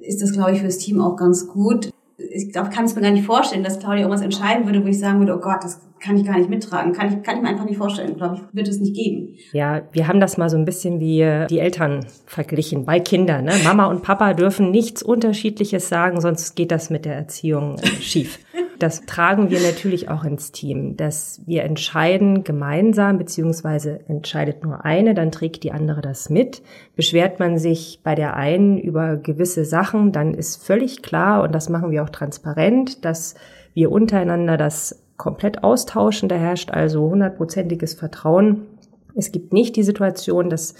ist 0.00 0.22
das, 0.22 0.32
glaube 0.32 0.52
ich, 0.52 0.60
fürs 0.60 0.78
Team 0.78 1.00
auch 1.00 1.16
ganz 1.16 1.46
gut, 1.48 1.90
ich 2.34 2.52
glaube, 2.52 2.70
kann 2.70 2.84
es 2.84 2.94
mir 2.94 3.02
gar 3.02 3.10
nicht 3.10 3.26
vorstellen, 3.26 3.62
dass 3.62 3.78
Claudia 3.78 4.02
irgendwas 4.02 4.22
entscheiden 4.22 4.66
würde, 4.66 4.82
wo 4.82 4.88
ich 4.88 4.98
sagen 4.98 5.18
würde, 5.18 5.36
oh 5.36 5.40
Gott, 5.40 5.62
das 5.62 5.80
kann 6.00 6.16
ich 6.16 6.26
gar 6.26 6.36
nicht 6.36 6.50
mittragen. 6.50 6.92
Kann 6.92 7.08
ich, 7.08 7.22
kann 7.22 7.36
ich 7.36 7.42
mir 7.42 7.48
einfach 7.48 7.64
nicht 7.64 7.78
vorstellen. 7.78 8.16
Glaube 8.16 8.36
ich, 8.36 8.42
wird 8.52 8.68
es 8.68 8.80
nicht 8.80 8.96
geben. 8.96 9.36
Ja, 9.52 9.82
wir 9.92 10.08
haben 10.08 10.20
das 10.20 10.36
mal 10.36 10.50
so 10.50 10.56
ein 10.56 10.64
bisschen 10.64 11.00
wie 11.00 11.46
die 11.48 11.58
Eltern 11.58 12.06
verglichen 12.26 12.84
bei 12.84 13.00
Kindern. 13.00 13.44
Ne? 13.44 13.52
Mama 13.64 13.86
und 13.86 14.02
Papa 14.02 14.34
dürfen 14.34 14.70
nichts 14.70 15.02
Unterschiedliches 15.02 15.88
sagen, 15.88 16.20
sonst 16.20 16.56
geht 16.56 16.72
das 16.72 16.90
mit 16.90 17.04
der 17.04 17.14
Erziehung 17.14 17.76
schief. 18.00 18.38
Das 18.82 19.06
tragen 19.06 19.48
wir 19.48 19.60
natürlich 19.60 20.08
auch 20.08 20.24
ins 20.24 20.50
Team, 20.50 20.96
dass 20.96 21.40
wir 21.46 21.62
entscheiden 21.62 22.42
gemeinsam, 22.42 23.16
beziehungsweise 23.16 24.00
entscheidet 24.08 24.64
nur 24.64 24.84
eine, 24.84 25.14
dann 25.14 25.30
trägt 25.30 25.62
die 25.62 25.70
andere 25.70 26.00
das 26.00 26.30
mit. 26.30 26.62
Beschwert 26.96 27.38
man 27.38 27.58
sich 27.58 28.00
bei 28.02 28.16
der 28.16 28.34
einen 28.34 28.78
über 28.78 29.16
gewisse 29.16 29.64
Sachen, 29.64 30.10
dann 30.10 30.34
ist 30.34 30.66
völlig 30.66 31.00
klar, 31.00 31.44
und 31.44 31.54
das 31.54 31.68
machen 31.68 31.92
wir 31.92 32.02
auch 32.02 32.10
transparent, 32.10 33.04
dass 33.04 33.36
wir 33.72 33.92
untereinander 33.92 34.56
das 34.56 35.04
komplett 35.16 35.62
austauschen. 35.62 36.28
Da 36.28 36.34
herrscht 36.34 36.72
also 36.72 37.08
hundertprozentiges 37.08 37.94
Vertrauen. 37.94 38.66
Es 39.14 39.30
gibt 39.30 39.52
nicht 39.52 39.76
die 39.76 39.84
Situation, 39.84 40.50
dass 40.50 40.74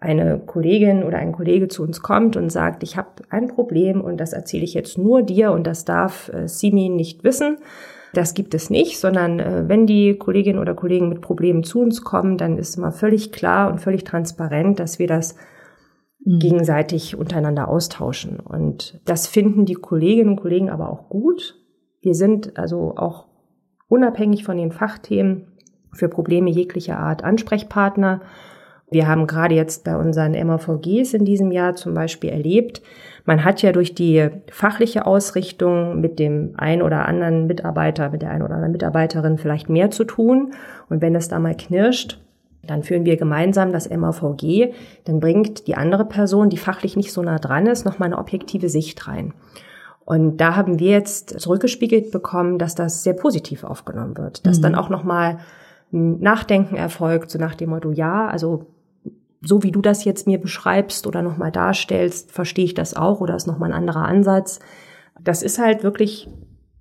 eine 0.00 0.38
Kollegin 0.38 1.04
oder 1.04 1.18
ein 1.18 1.32
Kollege 1.32 1.68
zu 1.68 1.82
uns 1.82 2.00
kommt 2.00 2.36
und 2.36 2.50
sagt, 2.50 2.82
ich 2.82 2.96
habe 2.96 3.08
ein 3.28 3.48
Problem 3.48 4.00
und 4.00 4.18
das 4.18 4.32
erzähle 4.32 4.64
ich 4.64 4.72
jetzt 4.72 4.96
nur 4.96 5.22
dir 5.22 5.52
und 5.52 5.66
das 5.66 5.84
darf 5.84 6.30
äh, 6.32 6.48
Simi 6.48 6.88
nicht 6.88 7.22
wissen. 7.22 7.58
Das 8.14 8.34
gibt 8.34 8.54
es 8.54 8.70
nicht, 8.70 8.98
sondern 8.98 9.38
äh, 9.38 9.68
wenn 9.68 9.86
die 9.86 10.16
Kolleginnen 10.16 10.58
oder 10.58 10.74
Kollegen 10.74 11.10
mit 11.10 11.20
Problemen 11.20 11.62
zu 11.62 11.80
uns 11.80 12.02
kommen, 12.02 12.38
dann 12.38 12.56
ist 12.56 12.76
immer 12.76 12.92
völlig 12.92 13.30
klar 13.30 13.70
und 13.70 13.80
völlig 13.80 14.04
transparent, 14.04 14.80
dass 14.80 14.98
wir 14.98 15.06
das 15.06 15.36
mhm. 16.24 16.38
gegenseitig 16.38 17.16
untereinander 17.16 17.68
austauschen. 17.68 18.40
Und 18.40 19.00
das 19.04 19.26
finden 19.26 19.66
die 19.66 19.74
Kolleginnen 19.74 20.30
und 20.30 20.40
Kollegen 20.40 20.70
aber 20.70 20.88
auch 20.88 21.10
gut. 21.10 21.56
Wir 22.00 22.14
sind 22.14 22.58
also 22.58 22.94
auch 22.96 23.26
unabhängig 23.88 24.44
von 24.44 24.56
den 24.56 24.72
Fachthemen 24.72 25.46
für 25.92 26.08
Probleme 26.08 26.50
jeglicher 26.50 26.98
Art 26.98 27.22
Ansprechpartner 27.22 28.22
wir 28.90 29.06
haben 29.06 29.26
gerade 29.26 29.54
jetzt 29.54 29.84
bei 29.84 29.96
unseren 29.96 30.32
MAVGs 30.32 31.14
in 31.14 31.24
diesem 31.24 31.52
Jahr 31.52 31.74
zum 31.74 31.94
Beispiel 31.94 32.30
erlebt, 32.30 32.82
man 33.24 33.44
hat 33.44 33.62
ja 33.62 33.72
durch 33.72 33.94
die 33.94 34.28
fachliche 34.50 35.06
Ausrichtung 35.06 36.00
mit 36.00 36.18
dem 36.18 36.54
ein 36.56 36.82
oder 36.82 37.06
anderen 37.06 37.46
Mitarbeiter, 37.46 38.10
mit 38.10 38.22
der 38.22 38.30
ein 38.30 38.42
oder 38.42 38.54
anderen 38.54 38.72
Mitarbeiterin 38.72 39.38
vielleicht 39.38 39.68
mehr 39.68 39.90
zu 39.90 40.04
tun. 40.04 40.52
Und 40.88 41.00
wenn 41.00 41.14
es 41.14 41.28
da 41.28 41.38
mal 41.38 41.56
knirscht, 41.56 42.20
dann 42.66 42.82
führen 42.82 43.04
wir 43.04 43.16
gemeinsam 43.16 43.72
das 43.72 43.88
MAVG, 43.88 44.72
dann 45.04 45.20
bringt 45.20 45.66
die 45.66 45.76
andere 45.76 46.04
Person, 46.04 46.50
die 46.50 46.56
fachlich 46.56 46.96
nicht 46.96 47.12
so 47.12 47.22
nah 47.22 47.38
dran 47.38 47.66
ist, 47.66 47.84
nochmal 47.84 48.08
eine 48.08 48.18
objektive 48.18 48.68
Sicht 48.68 49.06
rein. 49.06 49.32
Und 50.04 50.38
da 50.38 50.56
haben 50.56 50.78
wir 50.78 50.90
jetzt 50.90 51.38
zurückgespiegelt 51.40 52.10
bekommen, 52.10 52.58
dass 52.58 52.74
das 52.74 53.04
sehr 53.04 53.14
positiv 53.14 53.64
aufgenommen 53.64 54.16
wird, 54.18 54.46
dass 54.46 54.58
mhm. 54.58 54.62
dann 54.62 54.74
auch 54.74 54.88
nochmal 54.88 55.38
ein 55.92 56.20
Nachdenken 56.20 56.76
erfolgt, 56.76 57.30
so 57.30 57.38
nach 57.38 57.54
dem 57.54 57.70
Motto, 57.70 57.92
ja, 57.92 58.26
also 58.26 58.66
so 59.40 59.62
wie 59.62 59.70
du 59.70 59.80
das 59.80 60.04
jetzt 60.04 60.26
mir 60.26 60.38
beschreibst 60.38 61.06
oder 61.06 61.22
nochmal 61.22 61.50
darstellst, 61.50 62.32
verstehe 62.32 62.64
ich 62.66 62.74
das 62.74 62.94
auch 62.94 63.20
oder 63.20 63.36
ist 63.36 63.46
nochmal 63.46 63.72
ein 63.72 63.78
anderer 63.78 64.04
Ansatz. 64.04 64.60
Das 65.20 65.42
ist 65.42 65.58
halt 65.58 65.82
wirklich 65.82 66.28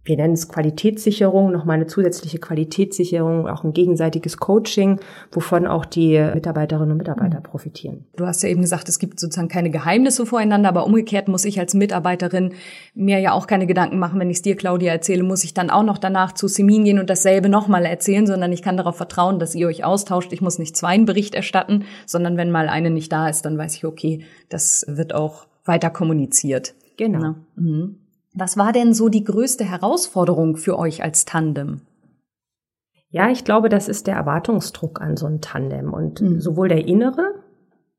wir 0.03 0.15
nennen 0.15 0.33
es 0.33 0.47
Qualitätssicherung, 0.47 1.51
nochmal 1.51 1.75
eine 1.75 1.87
zusätzliche 1.87 2.39
Qualitätssicherung, 2.39 3.47
auch 3.47 3.63
ein 3.63 3.73
gegenseitiges 3.73 4.37
Coaching, 4.37 4.99
wovon 5.31 5.67
auch 5.67 5.85
die 5.85 6.19
Mitarbeiterinnen 6.33 6.91
und 6.91 6.97
Mitarbeiter 6.97 7.41
profitieren. 7.41 8.05
Du 8.15 8.25
hast 8.25 8.43
ja 8.43 8.49
eben 8.49 8.61
gesagt, 8.61 8.89
es 8.89 8.99
gibt 8.99 9.19
sozusagen 9.19 9.49
keine 9.49 9.69
Geheimnisse 9.69 10.25
voreinander, 10.25 10.69
aber 10.69 10.85
umgekehrt 10.85 11.27
muss 11.27 11.45
ich 11.45 11.59
als 11.59 11.73
Mitarbeiterin 11.73 12.53
mir 12.93 13.19
ja 13.19 13.33
auch 13.33 13.47
keine 13.47 13.67
Gedanken 13.67 13.99
machen, 13.99 14.19
wenn 14.19 14.29
ich 14.29 14.37
es 14.37 14.41
dir, 14.41 14.55
Claudia, 14.55 14.91
erzähle, 14.91 15.23
muss 15.23 15.43
ich 15.43 15.53
dann 15.53 15.69
auch 15.69 15.83
noch 15.83 15.97
danach 15.97 16.33
zu 16.33 16.47
Semin 16.47 16.85
gehen 16.85 16.99
und 16.99 17.09
dasselbe 17.09 17.49
nochmal 17.49 17.85
erzählen, 17.85 18.25
sondern 18.25 18.51
ich 18.51 18.61
kann 18.61 18.77
darauf 18.77 18.97
vertrauen, 18.97 19.39
dass 19.39 19.55
ihr 19.55 19.67
euch 19.67 19.83
austauscht. 19.83 20.33
Ich 20.33 20.41
muss 20.41 20.59
nicht 20.59 20.75
zwei 20.75 20.99
einen 20.99 21.05
Bericht 21.05 21.35
erstatten, 21.35 21.85
sondern 22.05 22.35
wenn 22.37 22.51
mal 22.51 22.67
eine 22.67 22.89
nicht 22.89 23.11
da 23.11 23.29
ist, 23.29 23.43
dann 23.43 23.57
weiß 23.57 23.75
ich, 23.75 23.85
okay, 23.85 24.23
das 24.49 24.85
wird 24.87 25.13
auch 25.13 25.47
weiter 25.65 25.89
kommuniziert. 25.89 26.73
Genau. 26.97 27.35
Mhm. 27.55 27.97
Was 28.39 28.55
war 28.55 28.71
denn 28.71 28.93
so 28.93 29.09
die 29.09 29.25
größte 29.25 29.65
Herausforderung 29.65 30.55
für 30.55 30.79
euch 30.79 31.03
als 31.03 31.25
Tandem? 31.25 31.81
Ja, 33.09 33.29
ich 33.29 33.43
glaube, 33.43 33.67
das 33.67 33.89
ist 33.89 34.07
der 34.07 34.15
Erwartungsdruck 34.15 35.01
an 35.01 35.17
so 35.17 35.25
ein 35.25 35.41
Tandem 35.41 35.93
und 35.93 36.21
mhm. 36.21 36.39
sowohl 36.39 36.69
der 36.69 36.87
innere, 36.87 37.33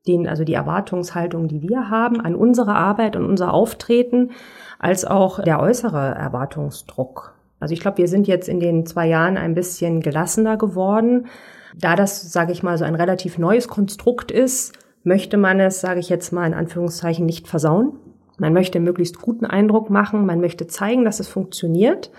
den, 0.06 0.26
also 0.26 0.44
die 0.44 0.54
Erwartungshaltung, 0.54 1.46
die 1.46 1.60
wir 1.60 1.90
haben 1.90 2.22
an 2.22 2.34
unsere 2.34 2.74
Arbeit 2.74 3.16
und 3.16 3.26
unser 3.26 3.52
Auftreten, 3.52 4.30
als 4.78 5.04
auch 5.04 5.42
der 5.42 5.60
äußere 5.60 6.14
Erwartungsdruck. 6.14 7.34
Also 7.58 7.74
ich 7.74 7.80
glaube, 7.80 7.98
wir 7.98 8.08
sind 8.08 8.26
jetzt 8.26 8.48
in 8.48 8.60
den 8.60 8.86
zwei 8.86 9.08
Jahren 9.08 9.36
ein 9.36 9.54
bisschen 9.54 10.00
gelassener 10.00 10.56
geworden. 10.56 11.26
Da 11.76 11.96
das, 11.96 12.32
sage 12.32 12.52
ich 12.52 12.62
mal, 12.62 12.78
so 12.78 12.84
ein 12.84 12.94
relativ 12.94 13.36
neues 13.36 13.68
Konstrukt 13.68 14.30
ist, 14.30 14.72
möchte 15.02 15.36
man 15.36 15.60
es, 15.60 15.82
sage 15.82 16.00
ich 16.00 16.08
jetzt 16.08 16.32
mal 16.32 16.46
in 16.46 16.54
Anführungszeichen, 16.54 17.26
nicht 17.26 17.46
versauen. 17.46 17.98
Man 18.40 18.54
möchte 18.54 18.80
möglichst 18.80 19.20
guten 19.20 19.44
Eindruck 19.44 19.90
machen, 19.90 20.24
man 20.24 20.40
möchte 20.40 20.66
zeigen, 20.66 21.04
dass 21.04 21.20
es 21.20 21.28
funktioniert. 21.28 22.10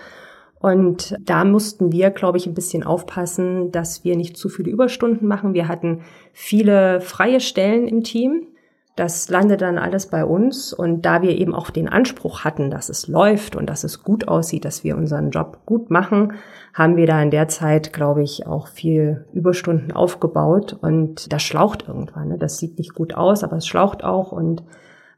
Und 0.60 1.16
da 1.20 1.44
mussten 1.44 1.90
wir, 1.90 2.10
glaube 2.10 2.38
ich, 2.38 2.46
ein 2.46 2.54
bisschen 2.54 2.84
aufpassen, 2.84 3.72
dass 3.72 4.04
wir 4.04 4.16
nicht 4.16 4.36
zu 4.36 4.48
viele 4.48 4.70
Überstunden 4.70 5.26
machen. 5.26 5.52
Wir 5.52 5.66
hatten 5.66 6.02
viele 6.32 7.00
freie 7.00 7.40
Stellen 7.40 7.88
im 7.88 8.04
Team. 8.04 8.46
Das 8.94 9.28
landet 9.28 9.62
dann 9.62 9.78
alles 9.78 10.06
bei 10.06 10.24
uns. 10.24 10.72
Und 10.72 11.02
da 11.02 11.22
wir 11.22 11.36
eben 11.36 11.56
auch 11.56 11.70
den 11.70 11.88
Anspruch 11.88 12.44
hatten, 12.44 12.70
dass 12.70 12.88
es 12.88 13.08
läuft 13.08 13.56
und 13.56 13.66
dass 13.68 13.82
es 13.82 14.04
gut 14.04 14.28
aussieht, 14.28 14.64
dass 14.64 14.84
wir 14.84 14.96
unseren 14.96 15.32
Job 15.32 15.58
gut 15.66 15.90
machen, 15.90 16.34
haben 16.72 16.94
wir 16.94 17.08
da 17.08 17.20
in 17.20 17.32
der 17.32 17.48
Zeit, 17.48 17.92
glaube 17.92 18.22
ich, 18.22 18.46
auch 18.46 18.68
viel 18.68 19.24
Überstunden 19.32 19.90
aufgebaut. 19.90 20.78
Und 20.80 21.32
das 21.32 21.42
schlaucht 21.42 21.88
irgendwann. 21.88 22.28
Ne? 22.28 22.38
Das 22.38 22.58
sieht 22.58 22.78
nicht 22.78 22.94
gut 22.94 23.14
aus, 23.14 23.42
aber 23.42 23.56
es 23.56 23.66
schlaucht 23.66 24.04
auch. 24.04 24.30
Und 24.30 24.62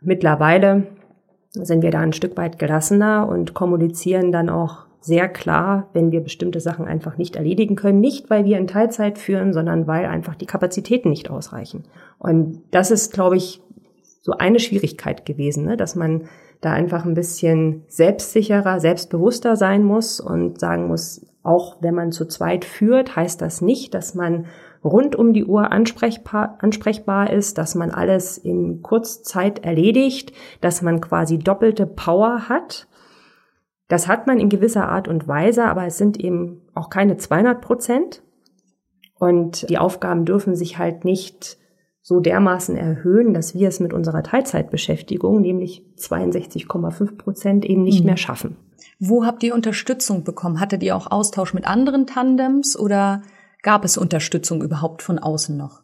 Mittlerweile 0.05 0.87
sind 1.53 1.83
wir 1.83 1.91
da 1.91 2.01
ein 2.01 2.13
Stück 2.13 2.37
weit 2.37 2.59
gelassener 2.59 3.29
und 3.29 3.55
kommunizieren 3.55 4.33
dann 4.33 4.49
auch 4.49 4.85
sehr 5.01 5.29
klar, 5.29 5.89
wenn 5.93 6.13
wir 6.13 6.23
bestimmte 6.23 6.61
Sachen 6.61 6.87
einfach 6.87 7.19
nicht 7.19 7.37
erledigen 7.37 7.77
können. 7.77 8.01
Nicht, 8.01 8.31
weil 8.31 8.47
wir 8.47 8.59
in 8.59 8.67
Teilzeit 8.67 9.19
führen, 9.19 9.53
sondern 9.53 9.87
weil 9.87 10.07
einfach 10.07 10.35
die 10.35 10.47
Kapazitäten 10.47 11.11
nicht 11.11 11.31
ausreichen. 11.31 11.85
Und 12.19 12.63
das 12.71 12.91
ist, 12.91 13.13
glaube 13.13 13.37
ich, 13.37 13.61
so 14.23 14.33
eine 14.33 14.59
Schwierigkeit 14.59 15.27
gewesen, 15.27 15.67
ne? 15.67 15.77
dass 15.77 15.95
man 15.95 16.23
da 16.63 16.73
einfach 16.73 17.05
ein 17.05 17.13
bisschen 17.13 17.83
selbstsicherer, 17.89 18.81
selbstbewusster 18.81 19.57
sein 19.57 19.85
muss 19.85 20.21
und 20.21 20.59
sagen 20.59 20.89
muss, 20.89 21.27
auch 21.43 21.77
wenn 21.83 21.95
man 21.95 22.11
zu 22.11 22.25
zweit 22.25 22.65
führt, 22.65 23.15
heißt 23.15 23.43
das 23.43 23.61
nicht, 23.61 23.93
dass 23.93 24.15
man 24.15 24.47
rund 24.85 25.17
um 25.17 25.33
die 25.33 25.45
Uhr 25.45 25.73
ansprechbar, 25.73 26.59
ansprechbar 26.61 27.31
ist, 27.31 27.59
dass 27.59 27.75
man 27.75 27.91
alles 27.91 28.39
in 28.39 28.83
Kurzzeit 28.83 29.65
erledigt, 29.65 30.33
dass 30.61 30.83
man 30.83 31.01
quasi 31.01 31.39
doppelte 31.39 31.87
Power 31.87 32.49
hat. 32.49 32.87
Das 33.89 34.09
hat 34.09 34.27
man 34.27 34.39
in 34.39 34.49
gewisser 34.49 34.89
Art 34.89 35.09
und 35.09 35.27
Weise, 35.27 35.65
aber 35.65 35.87
es 35.87 35.99
sind 35.99 36.21
eben 36.21 36.63
auch 36.75 36.91
keine 36.91 37.17
200 37.17 37.61
Prozent. 37.61 38.23
Und 39.19 39.69
die 39.71 39.79
Aufgaben 39.79 40.25
dürfen 40.25 40.55
sich 40.55 40.79
halt 40.79 41.05
nicht 41.05 41.57
so 42.03 42.21
dermaßen 42.21 42.77
erhöhen, 42.77 43.33
dass 43.33 43.55
wir 43.55 43.69
es 43.69 43.81
mit 43.81 43.95
unserer 43.95 44.23
Teilzeitbeschäftigung, 44.23 45.41
nämlich 45.41 45.83
62,5 45.97 47.17
Prozent, 47.17 47.65
eben 47.65 47.83
nicht 47.83 48.01
mhm. 48.01 48.07
mehr 48.07 48.17
schaffen. 48.19 48.57
Wo 49.01 49.25
habt 49.25 49.43
ihr 49.43 49.55
Unterstützung 49.55 50.25
bekommen? 50.25 50.61
Hattet 50.61 50.83
ihr 50.83 50.97
auch 50.97 51.11
Austausch 51.11 51.55
mit 51.55 51.67
anderen 51.67 52.07
Tandems 52.07 52.79
oder 52.79 53.23
gab 53.65 53.85
es 53.85 53.99
Unterstützung 53.99 54.63
überhaupt 54.63 55.03
von 55.03 55.19
außen 55.19 55.57
noch? 55.57 55.83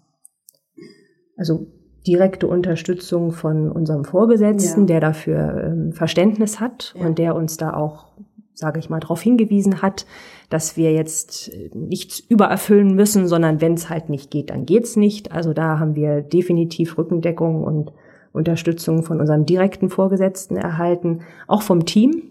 Also 1.36 1.66
direkte 2.06 2.46
Unterstützung 2.46 3.32
von 3.32 3.72
unserem 3.72 4.04
Vorgesetzten, 4.04 4.82
ja. 4.82 4.86
der 4.86 5.00
dafür 5.00 5.64
ähm, 5.64 5.92
Verständnis 5.92 6.60
hat 6.60 6.94
ja. 6.96 7.06
und 7.06 7.18
der 7.18 7.34
uns 7.34 7.56
da 7.56 7.74
auch, 7.74 8.12
sage 8.54 8.78
ich 8.78 8.88
mal, 8.88 9.00
darauf 9.00 9.20
hingewiesen 9.20 9.82
hat, 9.82 10.06
dass 10.50 10.76
wir 10.76 10.92
jetzt 10.92 11.48
äh, 11.48 11.70
nichts 11.74 12.20
übererfüllen 12.20 12.94
müssen, 12.94 13.26
sondern 13.26 13.60
wenn 13.60 13.74
es 13.74 13.90
halt 13.90 14.08
nicht 14.08 14.30
geht, 14.30 14.50
dann 14.50 14.66
geht's 14.66 14.96
nicht. 14.96 15.32
Also 15.32 15.52
da 15.52 15.78
haben 15.78 15.94
wir 15.94 16.22
definitiv 16.22 16.96
Rückendeckung 16.96 17.64
und 17.64 17.92
Unterstützung 18.32 19.02
von 19.02 19.20
unserem 19.20 19.44
direkten 19.44 19.90
Vorgesetzten 19.90 20.56
erhalten, 20.56 21.22
auch 21.48 21.62
vom 21.62 21.84
Team, 21.84 22.22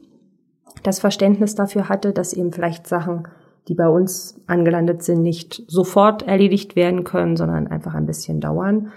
das 0.83 0.99
Verständnis 0.99 1.55
dafür 1.55 1.89
hatte, 1.89 2.13
dass 2.13 2.33
eben 2.33 2.53
vielleicht 2.53 2.87
Sachen, 2.87 3.27
die 3.67 3.75
bei 3.75 3.87
uns 3.87 4.41
angelandet 4.47 5.03
sind, 5.03 5.21
nicht 5.21 5.63
sofort 5.67 6.23
erledigt 6.23 6.75
werden 6.75 7.03
können, 7.03 7.35
sondern 7.35 7.67
einfach 7.67 7.93
ein 7.93 8.05
bisschen 8.05 8.39
dauern. 8.39 8.91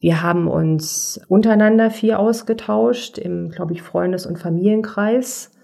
Wir 0.00 0.22
haben 0.22 0.48
uns 0.48 1.20
untereinander 1.28 1.90
viel 1.90 2.14
ausgetauscht 2.14 3.18
im, 3.18 3.50
glaube 3.50 3.72
ich, 3.72 3.82
Freundes- 3.82 4.26
und 4.26 4.38
Familienkreis 4.38 5.54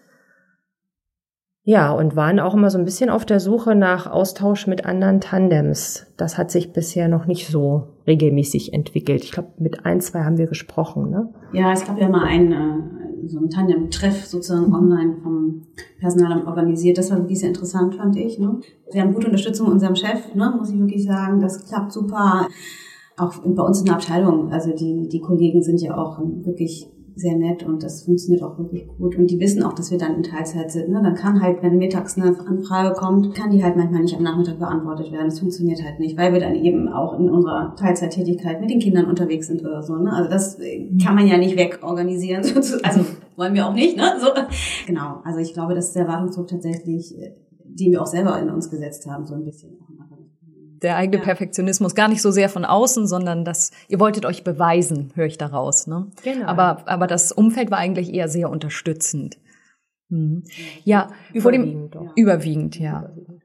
ja, 1.62 1.92
und 1.92 2.16
waren 2.16 2.40
auch 2.40 2.54
immer 2.54 2.70
so 2.70 2.78
ein 2.78 2.84
bisschen 2.84 3.10
auf 3.10 3.26
der 3.26 3.38
Suche 3.38 3.74
nach 3.74 4.10
Austausch 4.10 4.66
mit 4.66 4.86
anderen 4.86 5.20
Tandems. 5.20 6.06
Das 6.16 6.38
hat 6.38 6.50
sich 6.50 6.72
bisher 6.72 7.06
noch 7.06 7.26
nicht 7.26 7.46
so 7.46 7.88
regelmäßig 8.06 8.72
entwickelt. 8.72 9.24
Ich 9.24 9.32
glaube, 9.32 9.50
mit 9.58 9.84
ein, 9.84 10.00
zwei 10.00 10.24
haben 10.24 10.38
wir 10.38 10.46
gesprochen, 10.46 11.10
ne? 11.10 11.28
Ja, 11.52 11.70
es 11.72 11.86
gab 11.86 12.00
ja 12.00 12.08
mal 12.08 12.24
einen, 12.24 12.52
äh, 12.52 13.09
so 13.26 13.38
einen 13.38 13.50
Tandem-Treff 13.50 14.26
sozusagen 14.26 14.74
online 14.74 15.16
vom 15.22 15.62
Personalamt 15.98 16.46
organisiert. 16.46 16.98
Das 16.98 17.10
war 17.10 17.18
wirklich 17.18 17.40
sehr 17.40 17.48
interessant, 17.48 17.94
fand 17.94 18.16
ich. 18.16 18.38
Ne? 18.38 18.60
Wir 18.92 19.02
haben 19.02 19.14
gute 19.14 19.26
Unterstützung 19.26 19.66
von 19.66 19.74
unserem 19.74 19.96
Chef, 19.96 20.34
ne? 20.34 20.54
muss 20.56 20.70
ich 20.70 20.78
wirklich 20.78 21.04
sagen. 21.04 21.40
Das 21.40 21.66
klappt 21.66 21.92
super. 21.92 22.48
Auch 23.16 23.34
bei 23.44 23.62
uns 23.62 23.80
in 23.80 23.86
der 23.86 23.96
Abteilung. 23.96 24.50
Also 24.50 24.74
die, 24.74 25.08
die 25.08 25.20
Kollegen 25.20 25.62
sind 25.62 25.80
ja 25.80 25.96
auch 25.96 26.18
wirklich 26.18 26.88
sehr 27.20 27.36
nett 27.36 27.62
und 27.62 27.82
das 27.82 28.02
funktioniert 28.04 28.42
auch 28.42 28.58
wirklich 28.58 28.88
gut. 28.88 29.16
Und 29.16 29.30
die 29.30 29.38
wissen 29.38 29.62
auch, 29.62 29.74
dass 29.74 29.90
wir 29.90 29.98
dann 29.98 30.16
in 30.16 30.22
Teilzeit 30.22 30.70
sind. 30.70 30.88
Ne? 30.88 31.00
Dann 31.02 31.14
kann 31.14 31.40
halt, 31.40 31.62
wenn 31.62 31.78
mittags 31.78 32.16
eine 32.16 32.38
Anfrage 32.38 32.94
kommt, 32.94 33.34
kann 33.34 33.50
die 33.50 33.62
halt 33.62 33.76
manchmal 33.76 34.02
nicht 34.02 34.16
am 34.16 34.22
Nachmittag 34.22 34.58
beantwortet 34.58 35.12
werden. 35.12 35.26
Das 35.26 35.40
funktioniert 35.40 35.84
halt 35.84 36.00
nicht, 36.00 36.16
weil 36.16 36.32
wir 36.32 36.40
dann 36.40 36.54
eben 36.54 36.88
auch 36.88 37.18
in 37.18 37.28
unserer 37.28 37.74
Teilzeittätigkeit 37.76 38.60
mit 38.60 38.70
den 38.70 38.80
Kindern 38.80 39.06
unterwegs 39.06 39.46
sind 39.46 39.62
oder 39.62 39.82
so. 39.82 39.96
Ne? 39.96 40.12
Also 40.12 40.30
das 40.30 40.58
kann 41.02 41.14
man 41.14 41.26
ja 41.26 41.36
nicht 41.36 41.56
wegorganisieren. 41.56 42.44
Also 42.82 43.04
wollen 43.36 43.54
wir 43.54 43.66
auch 43.66 43.74
nicht. 43.74 43.96
Ne? 43.96 44.04
So. 44.18 44.28
Genau, 44.86 45.20
also 45.24 45.38
ich 45.38 45.52
glaube, 45.52 45.74
das 45.74 45.88
ist 45.88 45.96
der 45.96 46.02
Erwartungsdruck 46.02 46.48
tatsächlich, 46.48 47.16
äh, 47.18 47.32
den 47.64 47.92
wir 47.92 48.02
auch 48.02 48.06
selber 48.06 48.40
in 48.40 48.50
uns 48.50 48.70
gesetzt 48.70 49.06
haben, 49.06 49.26
so 49.26 49.34
ein 49.34 49.44
bisschen 49.44 49.79
der 50.82 50.96
eigene 50.96 51.18
ja. 51.18 51.24
Perfektionismus 51.24 51.94
gar 51.94 52.08
nicht 52.08 52.22
so 52.22 52.30
sehr 52.30 52.48
von 52.48 52.64
außen, 52.64 53.06
sondern 53.06 53.44
dass 53.44 53.70
ihr 53.88 54.00
wolltet 54.00 54.24
euch 54.24 54.44
beweisen, 54.44 55.12
höre 55.14 55.26
ich 55.26 55.38
daraus. 55.38 55.86
Ne? 55.86 56.06
Genau. 56.22 56.46
Aber, 56.46 56.82
aber 56.86 57.06
das 57.06 57.32
Umfeld 57.32 57.70
war 57.70 57.78
eigentlich 57.78 58.12
eher 58.12 58.28
sehr 58.28 58.50
unterstützend. 58.50 59.38
Hm. 60.10 60.44
Ja, 60.84 61.10
überwiegend, 61.32 61.42
vor 61.42 61.52
dem, 61.52 61.90
doch. 61.90 62.16
überwiegend, 62.16 62.78
ja. 62.78 63.00
Überwiegend. 63.00 63.42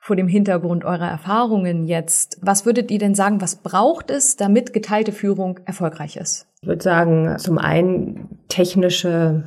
Vor 0.00 0.16
dem 0.16 0.28
Hintergrund 0.28 0.84
eurer 0.84 1.08
Erfahrungen 1.08 1.84
jetzt, 1.84 2.38
was 2.40 2.64
würdet 2.64 2.90
ihr 2.90 2.98
denn 2.98 3.14
sagen, 3.14 3.42
was 3.42 3.56
braucht 3.56 4.10
es, 4.10 4.36
damit 4.36 4.72
geteilte 4.72 5.12
Führung 5.12 5.60
erfolgreich 5.66 6.16
ist? 6.16 6.46
Ich 6.62 6.68
würde 6.68 6.82
sagen, 6.82 7.36
zum 7.38 7.58
einen 7.58 8.38
technische 8.48 9.44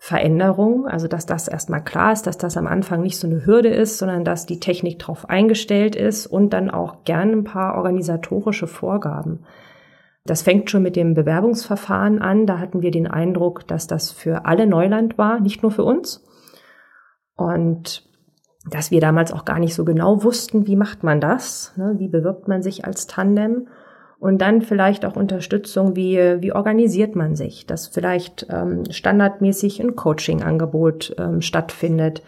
Veränderung, 0.00 0.86
also 0.86 1.08
dass 1.08 1.26
das 1.26 1.48
erstmal 1.48 1.82
klar 1.82 2.12
ist, 2.12 2.26
dass 2.26 2.38
das 2.38 2.56
am 2.56 2.68
Anfang 2.68 3.02
nicht 3.02 3.18
so 3.18 3.26
eine 3.26 3.44
Hürde 3.44 3.68
ist, 3.68 3.98
sondern 3.98 4.24
dass 4.24 4.46
die 4.46 4.60
Technik 4.60 5.00
darauf 5.00 5.28
eingestellt 5.28 5.96
ist 5.96 6.26
und 6.26 6.50
dann 6.52 6.70
auch 6.70 7.02
gerne 7.04 7.32
ein 7.32 7.44
paar 7.44 7.74
organisatorische 7.74 8.68
Vorgaben. 8.68 9.44
Das 10.24 10.42
fängt 10.42 10.70
schon 10.70 10.82
mit 10.84 10.94
dem 10.94 11.14
Bewerbungsverfahren 11.14 12.20
an. 12.20 12.46
Da 12.46 12.58
hatten 12.58 12.80
wir 12.80 12.92
den 12.92 13.08
Eindruck, 13.08 13.66
dass 13.66 13.86
das 13.86 14.12
für 14.12 14.44
alle 14.46 14.66
Neuland 14.66 15.18
war, 15.18 15.40
nicht 15.40 15.62
nur 15.62 15.72
für 15.72 15.84
uns. 15.84 16.24
Und 17.34 18.08
dass 18.70 18.90
wir 18.90 19.00
damals 19.00 19.32
auch 19.32 19.44
gar 19.44 19.58
nicht 19.58 19.74
so 19.74 19.84
genau 19.84 20.22
wussten, 20.22 20.66
wie 20.66 20.76
macht 20.76 21.02
man 21.02 21.20
das, 21.20 21.72
ne? 21.76 21.94
wie 21.98 22.08
bewirbt 22.08 22.46
man 22.46 22.62
sich 22.62 22.84
als 22.84 23.06
Tandem 23.06 23.68
und 24.20 24.38
dann 24.38 24.62
vielleicht 24.62 25.04
auch 25.04 25.16
Unterstützung, 25.16 25.94
wie, 25.94 26.16
wie 26.40 26.52
organisiert 26.52 27.14
man 27.14 27.36
sich, 27.36 27.66
dass 27.66 27.86
vielleicht 27.86 28.46
ähm, 28.50 28.84
standardmäßig 28.90 29.80
ein 29.80 29.94
Coaching-Angebot 29.94 31.14
ähm, 31.18 31.40
stattfindet, 31.40 32.22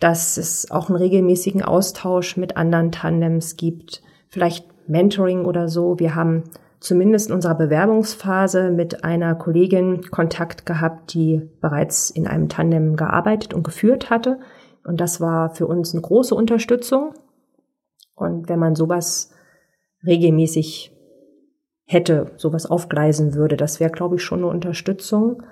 dass 0.00 0.36
es 0.38 0.70
auch 0.70 0.88
einen 0.88 0.98
regelmäßigen 0.98 1.62
Austausch 1.62 2.36
mit 2.36 2.56
anderen 2.56 2.90
Tandems 2.90 3.56
gibt, 3.56 4.02
vielleicht 4.28 4.66
Mentoring 4.88 5.44
oder 5.44 5.68
so. 5.68 6.00
Wir 6.00 6.16
haben 6.16 6.44
zumindest 6.80 7.28
in 7.28 7.34
unserer 7.34 7.54
Bewerbungsphase 7.54 8.70
mit 8.70 9.04
einer 9.04 9.36
Kollegin 9.36 10.10
Kontakt 10.10 10.66
gehabt, 10.66 11.14
die 11.14 11.48
bereits 11.60 12.10
in 12.10 12.26
einem 12.26 12.48
Tandem 12.48 12.96
gearbeitet 12.96 13.54
und 13.54 13.62
geführt 13.62 14.10
hatte. 14.10 14.40
Und 14.82 15.00
das 15.00 15.20
war 15.20 15.54
für 15.54 15.66
uns 15.66 15.92
eine 15.92 16.02
große 16.02 16.34
Unterstützung. 16.34 17.14
Und 18.16 18.48
wenn 18.48 18.58
man 18.58 18.74
sowas 18.74 19.30
regelmäßig 20.04 20.96
hätte, 21.90 22.30
sowas 22.36 22.66
aufgleisen 22.66 23.34
würde. 23.34 23.56
Das 23.56 23.80
wäre, 23.80 23.90
glaube 23.90 24.16
ich, 24.16 24.22
schon 24.22 24.40
eine 24.40 24.48
Unterstützung. 24.48 25.42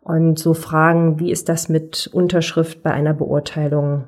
Und 0.00 0.38
so 0.38 0.54
Fragen, 0.54 1.18
wie 1.20 1.30
ist 1.30 1.48
das 1.48 1.68
mit 1.68 2.08
Unterschrift 2.12 2.82
bei 2.82 2.92
einer 2.92 3.12
Beurteilung? 3.12 4.04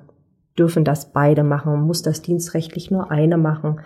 Dürfen 0.59 0.85
das 0.85 1.13
beide 1.13 1.43
machen? 1.43 1.83
Muss 1.83 2.03
das 2.03 2.23
dienstrechtlich 2.23 2.91
nur 2.91 3.11
eine 3.11 3.37
machen? 3.37 3.81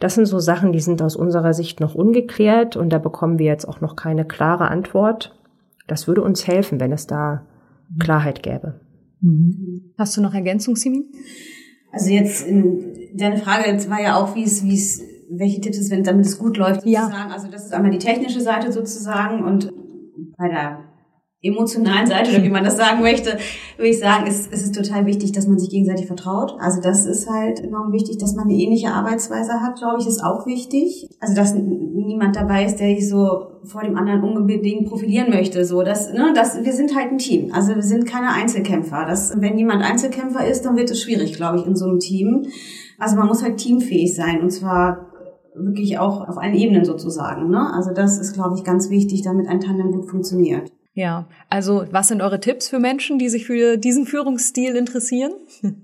Das 0.00 0.14
sind 0.14 0.26
so 0.26 0.40
Sachen, 0.40 0.72
die 0.72 0.80
sind 0.80 1.00
aus 1.00 1.14
unserer 1.14 1.54
Sicht 1.54 1.80
noch 1.80 1.94
ungeklärt 1.94 2.76
und 2.76 2.90
da 2.90 2.98
bekommen 2.98 3.38
wir 3.38 3.46
jetzt 3.46 3.68
auch 3.68 3.80
noch 3.80 3.96
keine 3.96 4.24
klare 4.24 4.68
Antwort. 4.68 5.38
Das 5.86 6.08
würde 6.08 6.22
uns 6.22 6.46
helfen, 6.46 6.80
wenn 6.80 6.92
es 6.92 7.06
da 7.06 7.46
Klarheit 7.98 8.42
gäbe. 8.42 8.80
Mhm. 9.20 9.92
Hast 9.96 10.16
du 10.16 10.20
noch 10.20 10.34
Ergänzung, 10.34 10.74
Simin? 10.76 11.04
Also 11.92 12.10
jetzt, 12.10 12.46
in, 12.46 12.94
deine 13.14 13.38
Frage 13.38 13.70
jetzt 13.70 13.88
war 13.88 14.00
ja 14.00 14.16
auch, 14.16 14.34
wie 14.34 14.44
es, 14.44 14.64
wie 14.64 14.74
es 14.74 15.02
welche 15.30 15.60
Tipps 15.60 15.78
es, 15.78 15.90
wenn 15.90 16.04
damit 16.04 16.26
es 16.26 16.38
gut 16.38 16.56
läuft 16.56 16.82
sozusagen. 16.82 17.12
Ja. 17.12 17.34
Also 17.34 17.48
das 17.48 17.66
ist 17.66 17.72
einmal 17.72 17.90
die 17.90 17.98
technische 17.98 18.40
Seite 18.40 18.72
sozusagen 18.72 19.44
und 19.44 19.72
bei 20.36 20.48
der 20.48 20.88
emotionalen 21.40 22.06
Seite 22.06 22.32
oder 22.32 22.42
wie 22.42 22.50
man 22.50 22.64
das 22.64 22.76
sagen 22.76 23.00
möchte, 23.00 23.38
würde 23.76 23.90
ich 23.90 24.00
sagen, 24.00 24.26
ist, 24.26 24.52
ist 24.52 24.64
es 24.64 24.72
total 24.72 25.06
wichtig, 25.06 25.30
dass 25.30 25.46
man 25.46 25.58
sich 25.58 25.70
gegenseitig 25.70 26.06
vertraut. 26.06 26.56
Also 26.58 26.80
das 26.80 27.06
ist 27.06 27.30
halt 27.30 27.60
enorm 27.60 27.92
wichtig, 27.92 28.18
dass 28.18 28.34
man 28.34 28.46
eine 28.46 28.54
ähnliche 28.54 28.88
Arbeitsweise 28.88 29.60
hat, 29.60 29.78
glaube 29.78 29.98
ich, 30.00 30.08
ist 30.08 30.22
auch 30.22 30.46
wichtig. 30.46 31.08
Also 31.20 31.36
dass 31.36 31.54
niemand 31.54 32.34
dabei 32.34 32.64
ist, 32.64 32.80
der 32.80 32.88
sich 32.88 33.08
so 33.08 33.46
vor 33.62 33.82
dem 33.82 33.96
anderen 33.96 34.24
unbedingt 34.24 34.88
profilieren 34.88 35.30
möchte. 35.30 35.64
So, 35.64 35.84
das, 35.84 36.12
ne, 36.12 36.32
das, 36.34 36.64
wir 36.64 36.72
sind 36.72 36.96
halt 36.96 37.12
ein 37.12 37.18
Team. 37.18 37.52
Also 37.52 37.74
wir 37.74 37.82
sind 37.82 38.04
keine 38.04 38.32
Einzelkämpfer. 38.32 39.04
Das, 39.06 39.32
wenn 39.40 39.56
jemand 39.56 39.84
Einzelkämpfer 39.84 40.44
ist, 40.44 40.64
dann 40.64 40.76
wird 40.76 40.90
es 40.90 41.00
schwierig, 41.00 41.34
glaube 41.34 41.58
ich, 41.58 41.66
in 41.66 41.76
so 41.76 41.84
einem 41.84 42.00
Team. 42.00 42.46
Also 42.98 43.14
man 43.14 43.28
muss 43.28 43.44
halt 43.44 43.58
teamfähig 43.58 44.16
sein 44.16 44.40
und 44.40 44.50
zwar 44.50 45.07
wirklich 45.58 45.98
auch 45.98 46.28
auf 46.28 46.38
allen 46.38 46.54
Ebenen 46.54 46.84
sozusagen. 46.84 47.50
Ne? 47.50 47.72
Also 47.72 47.92
das 47.92 48.18
ist, 48.18 48.34
glaube 48.34 48.56
ich, 48.56 48.64
ganz 48.64 48.90
wichtig, 48.90 49.22
damit 49.22 49.48
ein 49.48 49.60
Tandem 49.60 49.92
gut 49.92 50.08
funktioniert. 50.08 50.70
Ja, 50.94 51.26
also 51.48 51.84
was 51.92 52.08
sind 52.08 52.22
eure 52.22 52.40
Tipps 52.40 52.68
für 52.68 52.80
Menschen, 52.80 53.20
die 53.20 53.28
sich 53.28 53.46
für 53.46 53.76
diesen 53.76 54.04
Führungsstil 54.04 54.74
interessieren? 54.74 55.30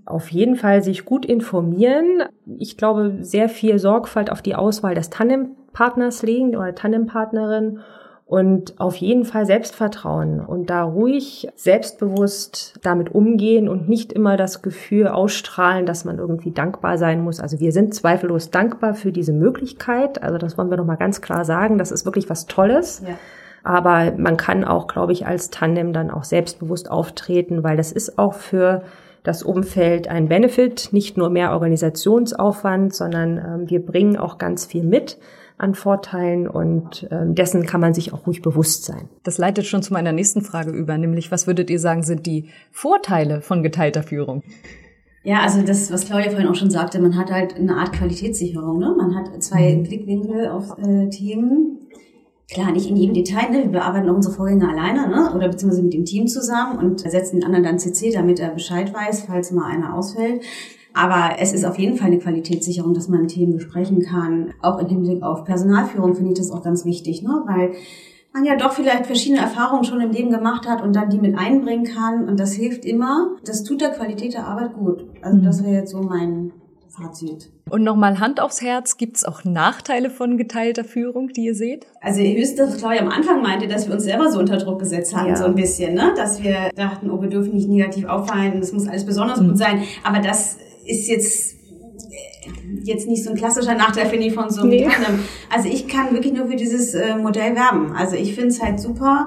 Auf 0.07 0.29
jeden 0.31 0.57
Fall 0.57 0.83
sich 0.83 1.05
gut 1.05 1.25
informieren. 1.25 2.25
Ich 2.59 2.77
glaube, 2.77 3.19
sehr 3.21 3.49
viel 3.49 3.79
Sorgfalt 3.79 4.33
auf 4.33 4.43
die 4.43 4.57
Auswahl 4.57 4.97
des 4.97 5.11
Tandempartners 5.11 6.25
legen 6.25 6.57
oder 6.57 6.75
Tandempartnerin 6.75 7.79
und 8.27 8.81
auf 8.81 8.97
jeden 8.97 9.25
Fall 9.25 9.45
Selbstvertrauen 9.45 10.41
und 10.41 10.71
da 10.71 10.83
ruhig 10.83 11.49
selbstbewusst 11.57 12.75
damit 12.83 13.15
umgehen 13.15 13.69
und 13.69 13.89
nicht 13.89 14.15
immer 14.15 14.39
das 14.39 14.63
Gefühl 14.63 15.09
ausstrahlen, 15.09 15.85
dass 15.85 16.07
man 16.07 16.19
irgendwie 16.19 16.51
dankbar 16.51 16.97
sein 16.97 17.23
muss. 17.23 17.39
Also 17.39 17.61
wir 17.61 17.71
sind 17.71 17.95
zweifellos 17.95 18.51
dankbar 18.51 18.95
für 18.95 19.13
diese 19.13 19.35
Möglichkeit. 19.35 20.23
Also 20.23 20.39
das 20.39 20.57
wollen 20.57 20.71
wir 20.71 20.79
noch 20.79 20.87
mal 20.87 20.97
ganz 20.97 21.21
klar 21.21 21.45
sagen. 21.45 21.77
Das 21.77 21.91
ist 21.91 22.07
wirklich 22.07 22.31
was 22.31 22.47
Tolles. 22.47 23.03
Ja. 23.07 23.15
Aber 23.63 24.13
man 24.17 24.39
kann 24.39 24.65
auch, 24.65 24.87
glaube 24.87 25.13
ich, 25.13 25.27
als 25.27 25.51
Tandem 25.51 25.93
dann 25.93 26.11
auch 26.11 26.25
selbstbewusst 26.25 26.91
auftreten, 26.91 27.63
weil 27.63 27.77
das 27.77 27.93
ist 27.93 28.19
auch 28.19 28.35
für 28.35 28.83
das 29.23 29.43
Umfeld 29.43 30.09
ein 30.09 30.29
Benefit, 30.29 30.91
nicht 30.93 31.17
nur 31.17 31.31
mehr 31.31 31.53
Organisationsaufwand, 31.53 32.95
sondern 32.95 33.39
ähm, 33.39 33.71
wir 33.71 33.85
bringen 33.85 34.17
auch 34.17 34.39
ganz 34.39 34.67
viel 34.67 34.85
mit 34.85 35.19
an 35.65 35.75
Vorteilen 35.75 36.47
und 36.47 37.09
ähm, 37.11 37.35
dessen 37.35 37.67
kann 37.67 37.81
man 37.81 37.95
sich 37.95 38.13
auch 38.13 38.27
ruhig 38.27 38.43
bewusst 38.43 38.85
sein. 38.85 39.09
Das 39.25 39.39
leitet 39.39 39.67
schon 39.67 39.83
zu 39.83 39.93
meiner 39.93 40.13
nächsten 40.13 40.43
Frage 40.43 40.71
über, 40.71 40.97
nämlich 40.97 41.33
was 41.33 41.47
würdet 41.47 41.71
ihr 41.71 41.81
sagen, 41.81 42.05
sind 42.05 42.27
die 42.27 42.51
Vorteile 42.71 43.41
von 43.41 43.63
geteilter 43.63 44.05
Führung? 44.05 44.43
Ja, 45.25 45.41
also 45.41 45.63
das, 45.63 45.91
was 45.91 46.05
Claudia 46.05 46.31
vorhin 46.31 46.49
auch 46.49 46.55
schon 46.55 46.71
sagte, 46.71 47.01
man 47.01 47.17
hat 47.17 47.33
halt 47.33 47.57
eine 47.57 47.77
Art 47.77 47.95
Qualitätssicherung. 47.95 48.79
Ne? 48.79 48.95
Man 48.97 49.17
hat 49.17 49.43
zwei 49.43 49.75
mhm. 49.75 49.83
Blickwinkel 49.85 50.49
auf 50.49 50.77
äh, 50.79 51.09
Themen. 51.09 51.79
Klar, 52.53 52.73
nicht 52.73 52.91
in 52.91 52.97
jedem 52.97 53.15
Detail, 53.15 53.51
ne? 53.51 53.63
wir 53.63 53.71
bearbeiten 53.73 54.11
auch 54.11 54.17
unsere 54.17 54.35
Vorgänge 54.35 54.69
alleine 54.69 55.09
ne? 55.09 55.35
oder 55.35 55.49
beziehungsweise 55.49 55.83
mit 55.83 55.95
dem 55.95 56.05
Team 56.05 56.27
zusammen 56.27 56.79
und 56.79 57.01
setzen 57.01 57.37
den 57.37 57.45
anderen 57.45 57.65
dann 57.65 57.79
CC, 57.79 58.13
damit 58.13 58.39
er 58.39 58.51
Bescheid 58.51 58.93
weiß, 58.93 59.23
falls 59.23 59.51
mal 59.51 59.65
einer 59.65 59.95
ausfällt. 59.95 60.43
Aber 60.95 61.37
es 61.41 61.53
ist 61.53 61.65
auf 61.65 61.79
jeden 61.79 61.97
Fall 61.97 62.07
eine 62.07 62.19
Qualitätssicherung, 62.19 62.95
dass 62.95 63.09
man 63.09 63.27
Themen 63.27 63.53
besprechen 63.53 64.01
kann. 64.01 64.55
Auch 64.63 64.79
im 64.79 64.87
Hinblick 64.87 65.23
auf 65.23 65.45
Personalführung 65.45 66.15
finde 66.15 66.33
ich 66.33 66.39
das 66.39 66.53
auch 66.53 66.63
ganz 66.63 66.85
wichtig, 66.85 67.23
ne? 67.23 67.43
weil 67.47 67.73
man 68.33 68.45
ja 68.45 68.57
doch 68.57 68.73
vielleicht 68.73 69.07
verschiedene 69.07 69.41
Erfahrungen 69.41 69.85
schon 69.85 70.01
im 70.01 70.11
Leben 70.11 70.31
gemacht 70.31 70.69
hat 70.69 70.83
und 70.83 70.95
dann 70.95 71.11
die 71.11 71.19
mit 71.19 71.37
einbringen 71.37 71.85
kann. 71.85 72.29
Und 72.29 72.39
das 72.39 72.53
hilft 72.53 72.85
immer. 72.85 73.37
Das 73.45 73.65
tut 73.65 73.81
der 73.81 73.91
Qualität 73.91 74.35
der 74.35 74.47
Arbeit 74.47 74.75
gut. 74.75 75.05
Also 75.21 75.39
das 75.39 75.63
wäre 75.63 75.75
jetzt 75.75 75.91
so 75.91 76.03
mein 76.03 76.53
Fazit. 76.89 77.51
Und 77.71 77.83
nochmal 77.83 78.21
Hand 78.21 78.41
aufs 78.41 78.61
Herz, 78.61 78.97
gibt 78.97 79.17
es 79.17 79.25
auch 79.25 79.45
Nachteile 79.45 80.11
von 80.11 80.37
geteilter 80.37 80.85
Führung, 80.85 81.29
die 81.29 81.47
ihr 81.47 81.55
seht? 81.55 81.87
Also 82.01 82.21
ihr 82.21 82.37
wisst, 82.37 82.59
dass 82.59 82.77
Claudia 82.77 83.01
am 83.01 83.09
Anfang 83.09 83.43
meinte, 83.43 83.67
dass 83.67 83.89
wir 83.89 83.95
uns 83.95 84.05
selber 84.05 84.31
so 84.31 84.39
unter 84.39 84.59
Druck 84.59 84.79
gesetzt 84.79 85.17
haben, 85.17 85.29
ja. 85.29 85.37
so 85.37 85.45
ein 85.45 85.55
bisschen, 85.55 85.95
ne? 85.95 86.13
Dass 86.17 86.43
wir 86.43 86.71
dachten, 86.77 87.11
oh, 87.11 87.21
wir 87.21 87.29
dürfen 87.29 87.55
nicht 87.55 87.69
negativ 87.69 88.05
auffallen, 88.05 88.61
das 88.61 88.73
muss 88.73 88.87
alles 88.87 89.05
besonders 89.05 89.41
mhm. 89.41 89.49
gut 89.49 89.59
sein. 89.59 89.83
Aber 90.05 90.21
das 90.21 90.59
ist 90.87 91.09
jetzt 91.09 91.55
jetzt 92.83 93.09
nicht 93.09 93.25
so 93.25 93.31
ein 93.31 93.37
klassischer 93.37 93.75
Nachteil, 93.75 94.07
finde 94.07 94.27
ich, 94.27 94.35
von 94.35 94.51
so 94.51 94.63
einem 94.63 94.71
nee. 94.71 94.85
Tandem. 94.85 95.25
Also 95.51 95.69
ich 95.69 95.89
kann 95.89 96.13
wirklich 96.13 96.33
nur 96.33 96.47
für 96.47 96.57
dieses 96.57 96.95
äh, 96.95 97.17
Modell 97.17 97.55
werben. 97.55 97.93
Also 97.97 98.17
ich 98.17 98.35
finde 98.35 98.49
es 98.49 98.63
halt 98.63 98.81
super. 98.81 99.27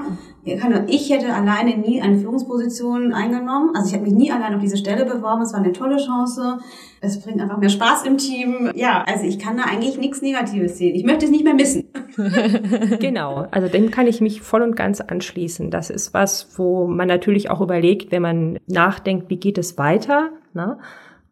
Ich 0.88 1.10
hätte 1.10 1.34
alleine 1.34 1.78
nie 1.78 2.02
eine 2.02 2.20
Führungsposition 2.20 3.12
eingenommen. 3.12 3.72
Also 3.76 3.90
ich 3.90 3.94
habe 3.96 4.06
mich 4.06 4.14
nie 4.14 4.32
allein 4.32 4.54
auf 4.54 4.62
diese 4.62 4.78
Stelle 4.78 5.04
beworben. 5.04 5.42
Es 5.42 5.52
war 5.52 5.60
eine 5.60 5.74
tolle 5.74 5.98
Chance. 5.98 6.60
Es 7.02 7.20
bringt 7.22 7.42
einfach 7.42 7.58
mehr 7.58 7.70
Spaß 7.70 8.06
im 8.06 8.18
Team. 8.18 8.72
Ja, 8.74 9.04
also 9.06 9.26
ich 9.26 9.40
kann 9.40 9.58
da 9.58 9.64
eigentlich 9.64 9.98
nichts 9.98 10.22
Negatives 10.22 10.78
sehen. 10.78 10.96
Ich 10.96 11.04
möchte 11.04 11.26
es 11.26 11.32
nicht 11.32 11.44
mehr 11.44 11.54
missen. 11.54 11.90
genau. 13.00 13.48
Also 13.52 13.68
dem 13.68 13.92
kann 13.92 14.08
ich 14.08 14.22
mich 14.22 14.42
voll 14.42 14.62
und 14.62 14.78
ganz 14.78 15.02
anschließen. 15.02 15.70
Das 15.70 15.90
ist 15.90 16.14
was, 16.14 16.48
wo 16.56 16.88
man 16.88 17.10
natürlich 17.10 17.50
auch 17.50 17.60
überlegt, 17.60 18.14
wenn 18.14 18.22
man 18.22 18.58
nachdenkt, 18.68 19.30
wie 19.30 19.38
geht 19.38 19.58
es 19.58 19.78
weiter. 19.78 20.30
Ne? 20.54 20.78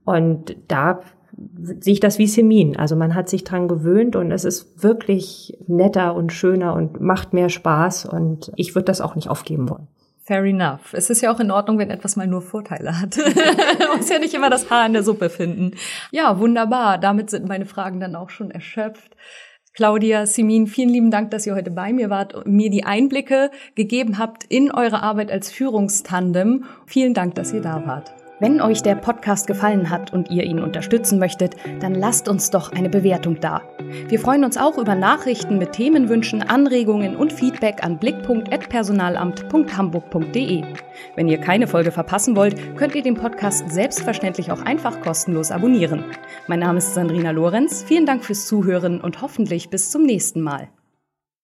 Und 0.06 0.56
da 0.68 1.02
sehe 1.82 1.94
ich 1.94 2.00
das 2.00 2.18
wie 2.18 2.28
Semin. 2.28 2.78
Also 2.78 2.96
man 2.96 3.16
hat 3.16 3.28
sich 3.30 3.44
dran 3.44 3.68
gewöhnt 3.68 4.16
und 4.16 4.32
es 4.32 4.46
ist 4.46 4.82
wirklich 4.82 5.58
netter 5.68 6.16
und 6.16 6.32
schöner 6.32 6.74
und 6.74 7.02
macht 7.02 7.34
mehr 7.34 7.50
Spaß 7.50 8.06
und 8.06 8.52
ich 8.56 8.76
würde 8.76 8.86
das 8.86 9.02
auch 9.02 9.16
nicht 9.16 9.30
aufgeben 9.30 9.70
wollen. 9.70 9.88
Fair 10.24 10.44
enough. 10.44 10.94
Es 10.94 11.12
ist 11.12 11.22
ja 11.22 11.32
auch 11.32 11.40
in 11.40 11.52
Ordnung, 11.52 11.78
wenn 11.78 11.92
etwas 11.92 12.16
mal 12.16 12.26
nur 12.26 12.42
Vorteile 12.42 13.00
hat. 13.00 13.16
Man 13.18 13.98
muss 13.98 14.10
ja 14.10 14.18
nicht 14.18 14.34
immer 14.34 14.50
das 14.50 14.72
Haar 14.72 14.88
in 14.88 14.94
der 14.94 15.04
Suppe 15.04 15.30
finden. 15.30 15.72
Ja, 16.12 16.40
wunderbar. 16.40 16.98
Damit 16.98 17.30
sind 17.30 17.48
meine 17.48 17.68
Fragen 17.68 18.00
dann 18.00 18.16
auch 18.16 18.32
schon 18.32 18.50
erschöpft. 18.50 19.16
Claudia, 19.76 20.26
Simin, 20.26 20.66
vielen 20.68 20.90
lieben 20.90 21.12
Dank, 21.12 21.30
dass 21.32 21.46
ihr 21.46 21.54
heute 21.54 21.70
bei 21.70 21.94
mir 21.94 22.10
wart 22.10 22.34
und 22.34 22.48
mir 22.48 22.72
die 22.72 22.86
Einblicke 22.86 23.52
gegeben 23.76 24.18
habt 24.18 24.46
in 24.46 24.72
eure 24.72 25.04
Arbeit 25.04 25.32
als 25.32 25.52
Führungstandem. 25.52 26.64
Vielen 26.88 27.14
Dank, 27.14 27.36
dass 27.36 27.54
ihr 27.54 27.62
da 27.62 27.86
wart. 27.86 28.12
Wenn 28.42 28.60
euch 28.60 28.84
der 28.84 28.96
Podcast 28.96 29.48
gefallen 29.48 29.90
hat 29.90 30.12
und 30.12 30.30
ihr 30.30 30.44
ihn 30.44 30.60
unterstützen 30.60 31.20
möchtet, 31.20 31.56
dann 31.80 31.96
lasst 31.96 32.28
uns 32.28 32.50
doch 32.50 32.74
eine 32.74 32.90
Bewertung 32.90 33.40
da. 33.40 33.62
Wir 34.10 34.20
freuen 34.20 34.44
uns 34.44 34.58
auch 34.58 34.78
über 34.78 34.94
Nachrichten 34.94 35.58
mit 35.58 35.72
Themenwünschen, 35.72 36.44
Anregungen 36.44 37.16
und 37.16 37.32
Feedback 37.32 37.82
an 37.82 37.98
blick.personalamt.hamburg.de. 37.98 40.64
Wenn 41.16 41.30
ihr 41.30 41.38
keine 41.38 41.68
Folge 41.68 41.92
verpassen 41.92 42.36
wollt, 42.36 42.76
könnt 42.76 42.94
ihr 42.96 43.04
den 43.04 43.16
Podcast 43.16 43.72
selbstverständlich 43.72 44.52
auch 44.52 44.64
einfach 44.64 45.00
kostenlos 45.00 45.52
abonnieren. 45.52 46.04
Mein 46.48 46.60
Name 46.60 46.80
ist 46.80 46.94
Sandrina 46.94 47.32
Lorenz. 47.32 47.84
Vielen 47.84 48.06
Dank 48.06 48.26
fürs 48.26 48.48
Zuhören 48.48 49.00
und 49.00 49.22
hoffentlich 49.22 49.70
bis 49.70 49.92
zum 49.92 50.04
nächsten 50.04 50.42
Mal. 50.42 50.68